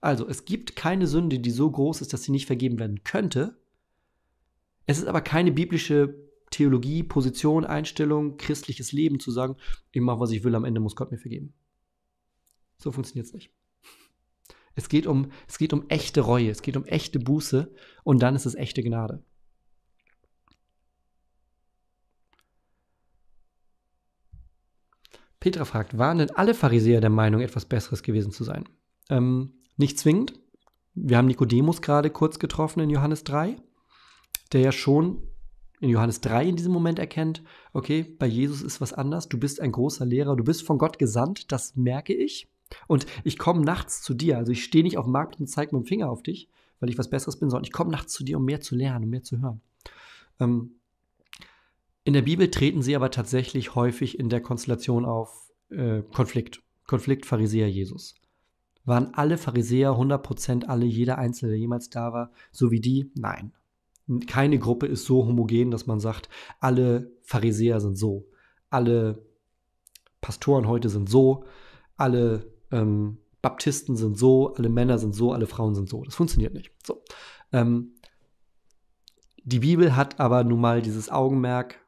[0.00, 3.56] Also, es gibt keine Sünde, die so groß ist, dass sie nicht vergeben werden könnte.
[4.86, 6.14] Es ist aber keine biblische
[6.50, 9.56] Theologie, Position, Einstellung, christliches Leben zu sagen,
[9.92, 11.54] ich mache, was ich will, am Ende muss Gott mir vergeben.
[12.78, 13.50] So funktioniert es nicht.
[14.74, 17.74] Es geht, um, es geht um echte Reue, es geht um echte Buße
[18.04, 19.24] und dann ist es echte Gnade.
[25.40, 28.68] Petra fragt, waren denn alle Pharisäer der Meinung, etwas Besseres gewesen zu sein?
[29.08, 30.34] Ähm, nicht zwingend.
[30.94, 33.56] Wir haben Nikodemus gerade kurz getroffen in Johannes 3,
[34.52, 35.27] der ja schon
[35.80, 39.60] in Johannes 3 in diesem Moment erkennt, okay, bei Jesus ist was anders, du bist
[39.60, 42.48] ein großer Lehrer, du bist von Gott gesandt, das merke ich.
[42.86, 45.74] Und ich komme nachts zu dir, also ich stehe nicht auf dem Markt und zeige
[45.74, 46.48] mit dem Finger auf dich,
[46.80, 49.04] weil ich was Besseres bin, sondern ich komme nachts zu dir, um mehr zu lernen,
[49.04, 49.60] um mehr zu hören.
[50.40, 50.72] Ähm,
[52.04, 56.62] in der Bibel treten sie aber tatsächlich häufig in der Konstellation auf äh, Konflikt.
[56.86, 58.14] Konflikt Pharisäer Jesus.
[58.84, 63.10] Waren alle Pharisäer 100% alle, jeder Einzelne, der jemals da war, so wie die?
[63.14, 63.52] Nein.
[64.26, 66.28] Keine Gruppe ist so homogen, dass man sagt,
[66.60, 68.28] alle Pharisäer sind so,
[68.70, 69.26] alle
[70.20, 71.44] Pastoren heute sind so,
[71.96, 76.02] alle ähm, Baptisten sind so, alle Männer sind so, alle Frauen sind so.
[76.04, 76.72] Das funktioniert nicht.
[76.84, 77.02] So.
[77.52, 77.92] Ähm,
[79.44, 81.78] die Bibel hat aber nun mal dieses Augenmerk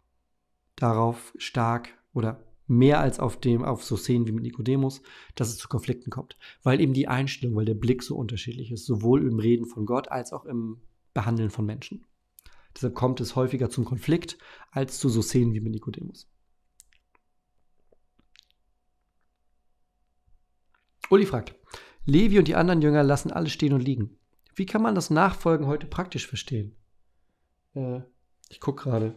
[0.77, 5.03] darauf stark oder mehr als auf dem, auf so Szenen wie mit Nikodemus,
[5.35, 6.39] dass es zu Konflikten kommt.
[6.63, 10.11] Weil eben die Einstellung, weil der Blick so unterschiedlich ist, sowohl im Reden von Gott
[10.11, 10.81] als auch im
[11.13, 12.07] Behandeln von Menschen.
[12.75, 14.39] Deshalb kommt es häufiger zum Konflikt
[14.71, 16.29] als zu so Szenen wie mit Nikodemus.
[21.11, 21.55] Uli fragt,
[22.05, 24.19] Levi und die anderen Jünger lassen alles stehen und liegen.
[24.55, 26.77] Wie kann man das Nachfolgen heute praktisch verstehen?
[27.75, 28.01] Äh,
[28.49, 29.15] ich gucke gerade.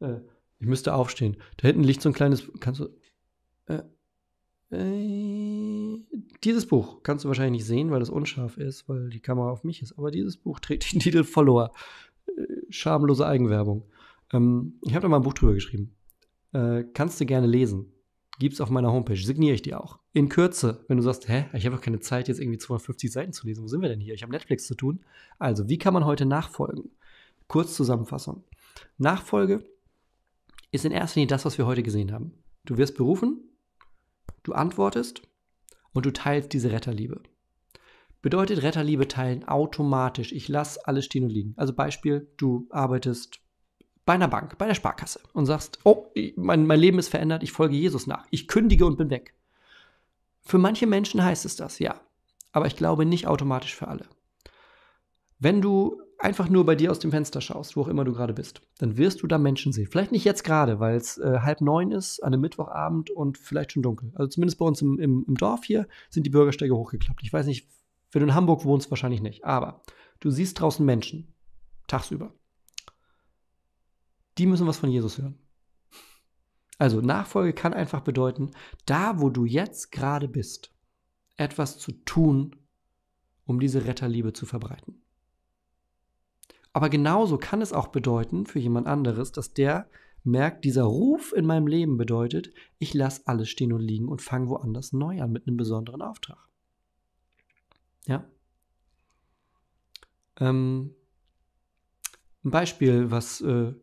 [0.00, 0.20] Äh,
[0.58, 1.36] ich müsste aufstehen.
[1.58, 2.50] Da hinten liegt so ein kleines.
[2.60, 2.88] Kannst du.
[3.66, 3.82] Äh,
[4.72, 5.98] Äh,
[6.44, 9.64] dieses Buch kannst du wahrscheinlich nicht sehen, weil es unscharf ist, weil die Kamera auf
[9.64, 9.98] mich ist.
[9.98, 11.72] Aber dieses Buch trägt den Titel Follower.
[12.26, 12.32] Äh,
[12.70, 13.84] schamlose Eigenwerbung.
[14.32, 15.94] Ähm, ich habe da mal ein Buch drüber geschrieben.
[16.52, 17.92] Äh, kannst du gerne lesen.
[18.38, 19.16] Gibt's auf meiner Homepage.
[19.16, 19.98] Signiere ich dir auch.
[20.14, 23.32] In Kürze, wenn du sagst, hä, ich habe doch keine Zeit, jetzt irgendwie 250 Seiten
[23.32, 23.62] zu lesen.
[23.62, 24.14] Wo sind wir denn hier?
[24.14, 25.00] Ich habe Netflix zu tun.
[25.38, 26.90] Also, wie kann man heute nachfolgen?
[27.48, 28.44] Kurz Zusammenfassung.
[28.96, 29.62] Nachfolge
[30.72, 32.32] ist in erster Linie das, was wir heute gesehen haben.
[32.64, 33.40] Du wirst berufen,
[34.42, 35.22] du antwortest
[35.92, 37.20] und du teilst diese Retterliebe.
[38.22, 40.32] Bedeutet Retterliebe teilen automatisch.
[40.32, 41.54] Ich lasse alles stehen und liegen.
[41.56, 43.40] Also Beispiel, du arbeitest
[44.04, 47.52] bei einer Bank, bei der Sparkasse und sagst, oh, mein, mein Leben ist verändert, ich
[47.52, 48.26] folge Jesus nach.
[48.30, 49.34] Ich kündige und bin weg.
[50.42, 52.00] Für manche Menschen heißt es das, ja.
[52.52, 54.06] Aber ich glaube nicht automatisch für alle.
[55.38, 58.34] Wenn du einfach nur bei dir aus dem Fenster schaust, wo auch immer du gerade
[58.34, 59.88] bist, dann wirst du da Menschen sehen.
[59.90, 63.72] Vielleicht nicht jetzt gerade, weil es äh, halb neun ist, an einem Mittwochabend und vielleicht
[63.72, 64.12] schon dunkel.
[64.14, 67.22] Also zumindest bei uns im, im, im Dorf hier sind die Bürgersteige hochgeklappt.
[67.22, 67.68] Ich weiß nicht,
[68.12, 69.44] wenn du in Hamburg wohnst, wahrscheinlich nicht.
[69.44, 69.82] Aber
[70.20, 71.34] du siehst draußen Menschen,
[71.86, 72.34] tagsüber.
[74.38, 75.38] Die müssen was von Jesus hören.
[76.78, 78.52] Also Nachfolge kann einfach bedeuten,
[78.86, 80.72] da wo du jetzt gerade bist,
[81.36, 82.56] etwas zu tun,
[83.44, 85.02] um diese Retterliebe zu verbreiten.
[86.72, 89.88] Aber genauso kann es auch bedeuten für jemand anderes, dass der
[90.22, 94.48] merkt, dieser Ruf in meinem Leben bedeutet, ich lasse alles stehen und liegen und fange
[94.48, 96.38] woanders neu an mit einem besonderen Auftrag.
[98.06, 98.24] Ja.
[100.38, 100.94] Ähm,
[102.44, 103.74] ein Beispiel, was äh,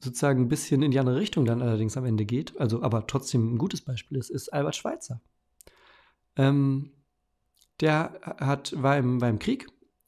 [0.00, 3.54] sozusagen ein bisschen in die andere Richtung dann allerdings am Ende geht, also aber trotzdem
[3.54, 5.20] ein gutes Beispiel ist, ist Albert Schweitzer.
[6.36, 6.92] Ähm,
[7.80, 9.66] der hat, war, im, war im Krieg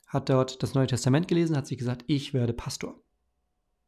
[0.08, 3.00] hat dort das Neue Testament gelesen, hat sich gesagt, ich werde Pastor.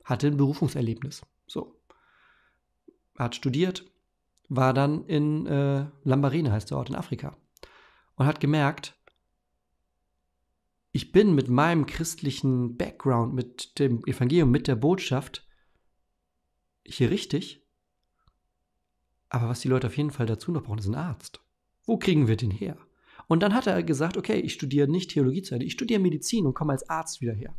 [0.05, 1.23] Hatte ein Berufungserlebnis.
[1.47, 1.81] So.
[3.17, 3.91] Hat studiert,
[4.49, 7.37] war dann in äh, Lambarene, heißt der Ort in Afrika.
[8.17, 8.97] Und hat gemerkt,
[10.93, 15.47] ich bin mit meinem christlichen Background, mit dem Evangelium, mit der Botschaft
[16.85, 17.67] hier richtig.
[19.29, 21.41] Aber was die Leute auf jeden Fall dazu noch brauchen, ist ein Arzt.
[21.85, 22.77] Wo kriegen wir den her?
[23.31, 26.47] Und dann hat er gesagt, okay, ich studiere nicht Theologie zu Ende, ich studiere Medizin
[26.47, 27.55] und komme als Arzt wieder her.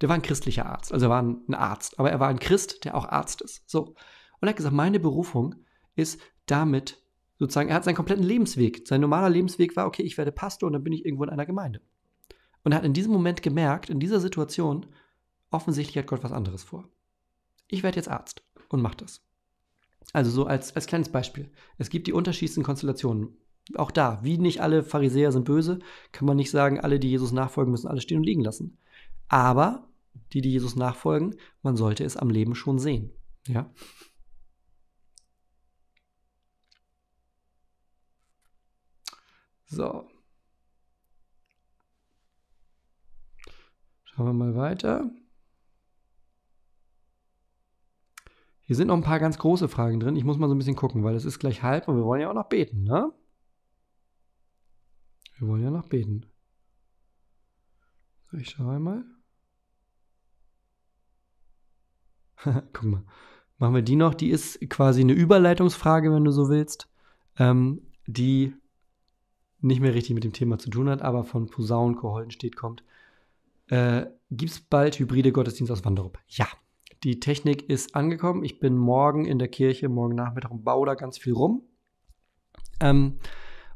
[0.00, 2.84] Der war ein christlicher Arzt, also er war ein Arzt, aber er war ein Christ,
[2.84, 3.70] der auch Arzt ist.
[3.70, 3.94] So.
[4.40, 5.54] Und er hat gesagt, meine Berufung
[5.94, 7.00] ist damit
[7.38, 10.72] sozusagen, er hat seinen kompletten Lebensweg, sein normaler Lebensweg war, okay, ich werde Pastor und
[10.72, 11.80] dann bin ich irgendwo in einer Gemeinde.
[12.64, 14.86] Und er hat in diesem Moment gemerkt, in dieser Situation,
[15.52, 16.88] offensichtlich hat Gott was anderes vor.
[17.68, 19.24] Ich werde jetzt Arzt und mache das.
[20.12, 21.48] Also so als, als kleines Beispiel.
[21.76, 23.36] Es gibt die unterschiedlichsten Konstellationen
[23.76, 25.78] auch da, wie nicht alle Pharisäer sind böse,
[26.12, 28.78] kann man nicht sagen, alle, die Jesus nachfolgen, müssen alle stehen und liegen lassen.
[29.28, 29.88] Aber
[30.32, 33.10] die, die Jesus nachfolgen, man sollte es am Leben schon sehen.
[33.46, 33.70] Ja.
[39.66, 40.08] So.
[44.04, 45.10] Schauen wir mal weiter.
[48.62, 50.16] Hier sind noch ein paar ganz große Fragen drin.
[50.16, 52.20] Ich muss mal so ein bisschen gucken, weil es ist gleich halb und wir wollen
[52.20, 53.12] ja auch noch beten, ne?
[55.38, 56.26] Wir wollen ja noch beten.
[58.32, 59.04] Ich schaue einmal.
[62.72, 63.04] Guck mal.
[63.58, 64.14] Machen wir die noch.
[64.14, 66.88] Die ist quasi eine Überleitungsfrage, wenn du so willst,
[67.38, 68.54] ähm, die
[69.60, 72.84] nicht mehr richtig mit dem Thema zu tun hat, aber von Posaunenchor Holdenstedt kommt.
[73.68, 76.18] Äh, Gibt es bald hybride Gottesdienste aus Wanderup?
[76.28, 76.46] Ja.
[77.04, 78.44] Die Technik ist angekommen.
[78.44, 81.62] Ich bin morgen in der Kirche, morgen Nachmittag und baue da ganz viel rum.
[82.80, 83.18] Ähm,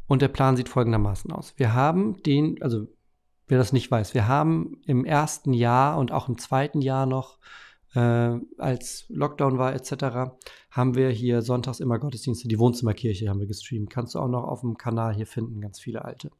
[0.07, 1.55] und der Plan sieht folgendermaßen aus.
[1.57, 2.87] Wir haben den, also
[3.49, 7.39] wer das nicht weiß, wir haben im ersten Jahr und auch im zweiten Jahr noch,
[7.95, 10.33] äh, als Lockdown war etc.,
[10.71, 13.91] haben wir hier sonntags immer Gottesdienste, die Wohnzimmerkirche haben wir gestreamt.
[13.91, 16.31] Kannst du auch noch auf dem Kanal hier finden, ganz viele alte.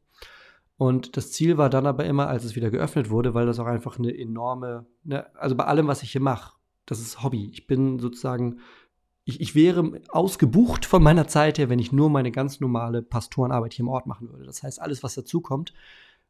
[0.77, 3.67] Und das Ziel war dann aber immer, als es wieder geöffnet wurde, weil das auch
[3.67, 6.55] einfach eine enorme, ne, also bei allem, was ich hier mache,
[6.85, 7.49] das ist Hobby.
[7.53, 8.59] Ich bin sozusagen
[9.25, 13.73] ich, ich wäre ausgebucht von meiner Zeit her, wenn ich nur meine ganz normale Pastorenarbeit
[13.73, 14.45] hier im Ort machen würde.
[14.45, 15.73] Das heißt, alles, was dazukommt,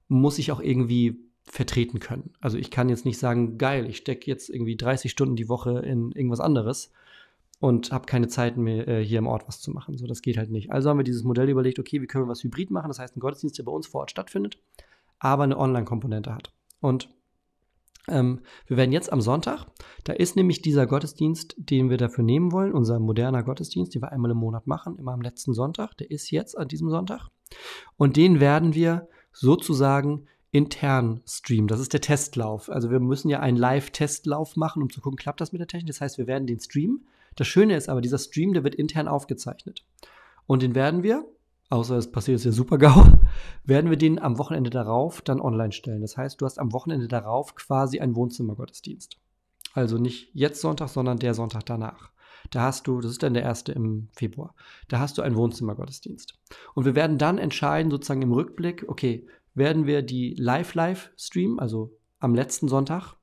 [0.08, 2.34] muss ich auch irgendwie vertreten können.
[2.40, 5.80] Also ich kann jetzt nicht sagen, geil, ich stecke jetzt irgendwie 30 Stunden die Woche
[5.80, 6.92] in irgendwas anderes
[7.60, 9.98] und habe keine Zeit mehr, äh, hier im Ort was zu machen.
[9.98, 10.72] So, das geht halt nicht.
[10.72, 12.90] Also haben wir dieses Modell überlegt, okay, wie können wir was hybrid machen?
[12.90, 14.58] Das heißt, ein Gottesdienst, der bei uns vor Ort stattfindet,
[15.20, 16.52] aber eine Online-Komponente hat.
[16.80, 17.10] Und
[18.08, 19.66] ähm, wir werden jetzt am Sonntag,
[20.04, 24.12] da ist nämlich dieser Gottesdienst, den wir dafür nehmen wollen, unser moderner Gottesdienst, den wir
[24.12, 27.30] einmal im Monat machen, immer am letzten Sonntag, der ist jetzt an diesem Sonntag.
[27.98, 31.68] Und den werden wir sozusagen intern streamen.
[31.68, 32.70] Das ist der Testlauf.
[32.70, 35.88] Also wir müssen ja einen Live-Testlauf machen, um zu gucken, klappt das mit der Technik.
[35.88, 37.08] Das heißt, wir werden den streamen.
[37.36, 39.84] Das Schöne ist aber, dieser Stream, der wird intern aufgezeichnet.
[40.46, 41.26] Und den werden wir,
[41.70, 43.06] außer es passiert jetzt ja super GAU,
[43.64, 46.02] werden wir den am Wochenende darauf dann online stellen.
[46.02, 49.18] Das heißt, du hast am Wochenende darauf quasi einen Wohnzimmergottesdienst.
[49.74, 52.12] Also nicht jetzt Sonntag, sondern der Sonntag danach.
[52.52, 54.54] Da hast du, das ist dann der erste im Februar,
[54.88, 56.38] da hast du einen Wohnzimmergottesdienst.
[56.76, 61.98] Und wir werden dann entscheiden, sozusagen im Rückblick, okay, werden wir die live-live streamen, also
[62.20, 63.16] am letzten Sonntag,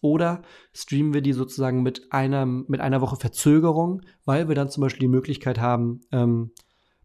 [0.00, 4.82] oder streamen wir die sozusagen mit, einem, mit einer Woche Verzögerung, weil wir dann zum
[4.82, 6.52] Beispiel die Möglichkeit haben, ähm,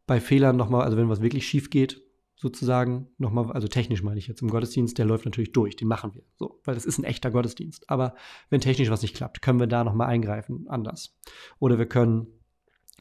[0.08, 2.02] bei Fehlern nochmal, also wenn was wirklich schief geht,
[2.36, 6.14] sozusagen nochmal, also technisch meine ich jetzt im Gottesdienst, der läuft natürlich durch, den machen
[6.14, 7.90] wir so, weil das ist ein echter Gottesdienst.
[7.90, 8.16] Aber
[8.50, 11.18] wenn technisch was nicht klappt, können wir da nochmal eingreifen, anders.
[11.60, 12.28] Oder wir können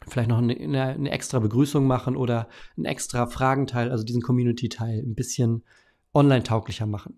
[0.07, 5.15] vielleicht noch eine, eine, extra Begrüßung machen oder einen extra Fragenteil, also diesen Community-Teil, ein
[5.15, 5.65] bisschen
[6.13, 7.17] online-tauglicher machen.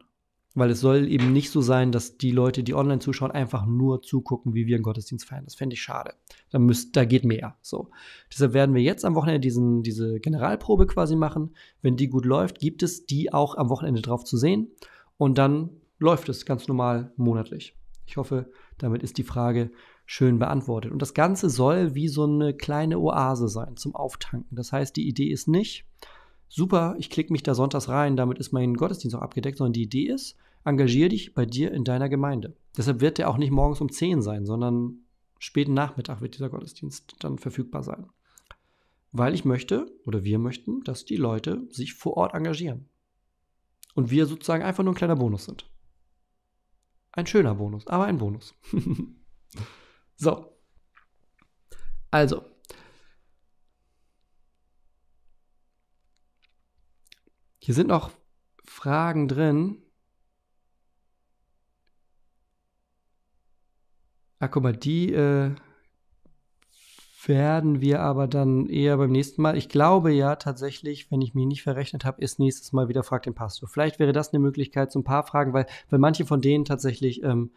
[0.57, 4.01] Weil es soll eben nicht so sein, dass die Leute, die online zuschauen, einfach nur
[4.01, 5.45] zugucken, wie wir einen Gottesdienst feiern.
[5.45, 6.15] Das fände ich schade.
[6.51, 7.57] Da, müsst, da geht mehr.
[7.61, 7.91] So.
[8.33, 11.55] Deshalb werden wir jetzt am Wochenende diesen, diese Generalprobe quasi machen.
[11.83, 14.69] Wenn die gut läuft, gibt es die auch am Wochenende drauf zu sehen.
[15.19, 17.77] Und dann läuft es ganz normal monatlich.
[18.07, 19.71] Ich hoffe, damit ist die Frage
[20.07, 20.91] schön beantwortet.
[20.91, 24.57] Und das Ganze soll wie so eine kleine Oase sein zum Auftanken.
[24.57, 25.85] Das heißt, die Idee ist nicht,
[26.49, 29.83] super, ich klicke mich da sonntags rein, damit ist mein Gottesdienst auch abgedeckt, sondern die
[29.83, 32.57] Idee ist, engagier dich bei dir in deiner Gemeinde.
[32.77, 34.99] Deshalb wird der auch nicht morgens um 10 sein, sondern
[35.39, 38.07] späten Nachmittag wird dieser Gottesdienst dann verfügbar sein.
[39.13, 42.89] Weil ich möchte oder wir möchten, dass die Leute sich vor Ort engagieren.
[43.95, 45.71] Und wir sozusagen einfach nur ein kleiner Bonus sind.
[47.13, 48.55] Ein schöner Bonus, aber ein Bonus.
[50.17, 50.53] so.
[52.11, 52.43] Also,
[57.67, 58.13] Hier sind noch
[58.65, 59.83] Fragen drin.
[64.39, 65.51] Ah, guck mal, die äh,
[67.27, 69.57] werden wir aber dann eher beim nächsten Mal.
[69.57, 73.23] Ich glaube ja tatsächlich, wenn ich mich nicht verrechnet habe, ist nächstes Mal wieder Frag
[73.23, 73.69] den Pastor.
[73.69, 77.23] Vielleicht wäre das eine Möglichkeit, so ein paar Fragen, weil, weil manche von denen tatsächlich
[77.23, 77.51] ähm,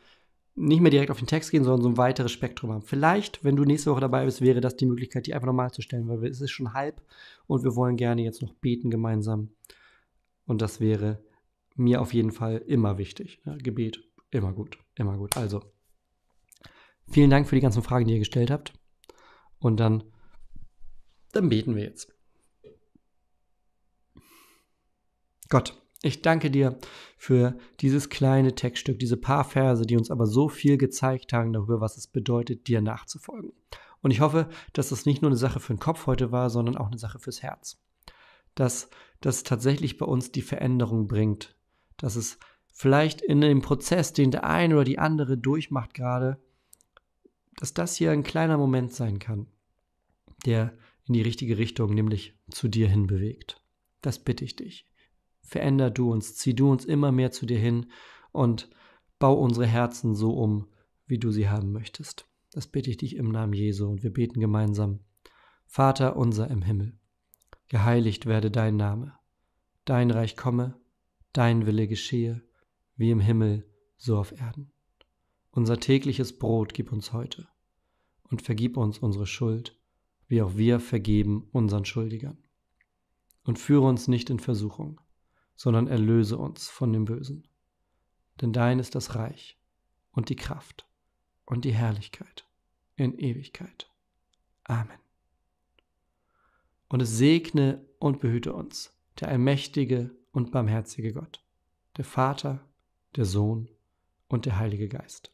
[0.55, 2.81] nicht mehr direkt auf den Text gehen, sondern so ein weiteres Spektrum haben.
[2.81, 5.81] Vielleicht, wenn du nächste Woche dabei bist, wäre das die Möglichkeit, die einfach nochmal zu
[5.81, 7.01] stellen, weil es ist schon halb
[7.47, 9.49] und wir wollen gerne jetzt noch beten gemeinsam.
[10.45, 11.19] Und das wäre
[11.75, 13.39] mir auf jeden Fall immer wichtig.
[13.45, 15.37] Ja, Gebet, immer gut, immer gut.
[15.37, 15.61] Also,
[17.09, 18.73] vielen Dank für die ganzen Fragen, die ihr gestellt habt.
[19.59, 20.03] Und dann,
[21.31, 22.13] dann beten wir jetzt.
[25.49, 26.77] Gott, ich danke dir
[27.17, 31.81] für dieses kleine Textstück, diese paar Verse, die uns aber so viel gezeigt haben darüber,
[31.81, 33.51] was es bedeutet, dir nachzufolgen.
[34.01, 36.77] Und ich hoffe, dass das nicht nur eine Sache für den Kopf heute war, sondern
[36.77, 37.81] auch eine Sache fürs Herz.
[38.55, 38.89] Dass
[39.19, 41.55] das tatsächlich bei uns die Veränderung bringt.
[41.97, 42.39] Dass es
[42.71, 46.41] vielleicht in dem Prozess, den der eine oder die andere durchmacht gerade,
[47.59, 49.47] dass das hier ein kleiner Moment sein kann,
[50.45, 53.61] der in die richtige Richtung, nämlich zu dir hin bewegt.
[54.01, 54.85] Das bitte ich dich.
[55.41, 57.91] Veränder du uns, zieh du uns immer mehr zu dir hin
[58.31, 58.69] und
[59.17, 60.67] bau unsere Herzen so um,
[61.05, 62.27] wie du sie haben möchtest.
[62.51, 65.01] Das bitte ich dich im Namen Jesu und wir beten gemeinsam.
[65.65, 66.99] Vater unser im Himmel
[67.69, 69.13] geheiligt werde dein Name,
[69.85, 70.75] dein Reich komme,
[71.31, 72.41] dein Wille geschehe,
[72.97, 74.71] wie im Himmel, so auf Erden.
[75.51, 77.47] Unser tägliches Brot gib uns heute
[78.23, 79.77] und vergib uns unsere Schuld,
[80.27, 82.37] wie auch wir vergeben unseren Schuldigern.
[83.43, 85.01] Und führe uns nicht in Versuchung,
[85.55, 87.47] sondern erlöse uns von dem Bösen.
[88.41, 89.59] Denn dein ist das Reich
[90.11, 90.87] und die Kraft
[91.45, 92.45] und die Herrlichkeit
[92.95, 93.89] in Ewigkeit.
[94.65, 94.99] Amen
[96.89, 101.43] und es segne und behüte uns, der allmächtige und barmherzige Gott,
[101.97, 102.67] der Vater,
[103.15, 103.69] der Sohn
[104.27, 105.31] und der Heilige Geist.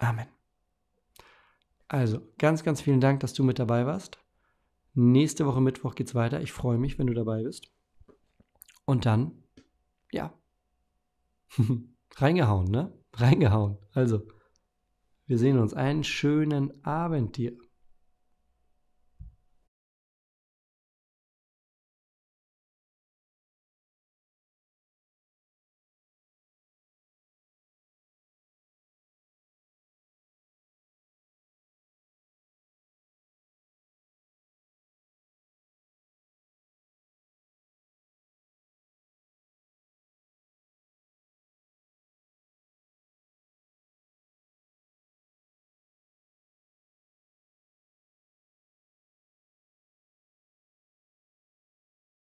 [0.00, 0.28] Amen.
[1.88, 4.18] Also, ganz, ganz vielen Dank, dass du mit dabei warst.
[4.94, 6.40] Nächste Woche Mittwoch geht's weiter.
[6.40, 7.70] Ich freue mich, wenn du dabei bist.
[8.86, 9.42] Und dann,
[10.10, 10.32] ja,
[12.16, 12.92] reingehauen, ne?
[13.12, 13.76] Reingehauen.
[13.92, 14.22] Also,
[15.26, 15.74] wir sehen uns.
[15.74, 17.56] Einen schönen Abend dir.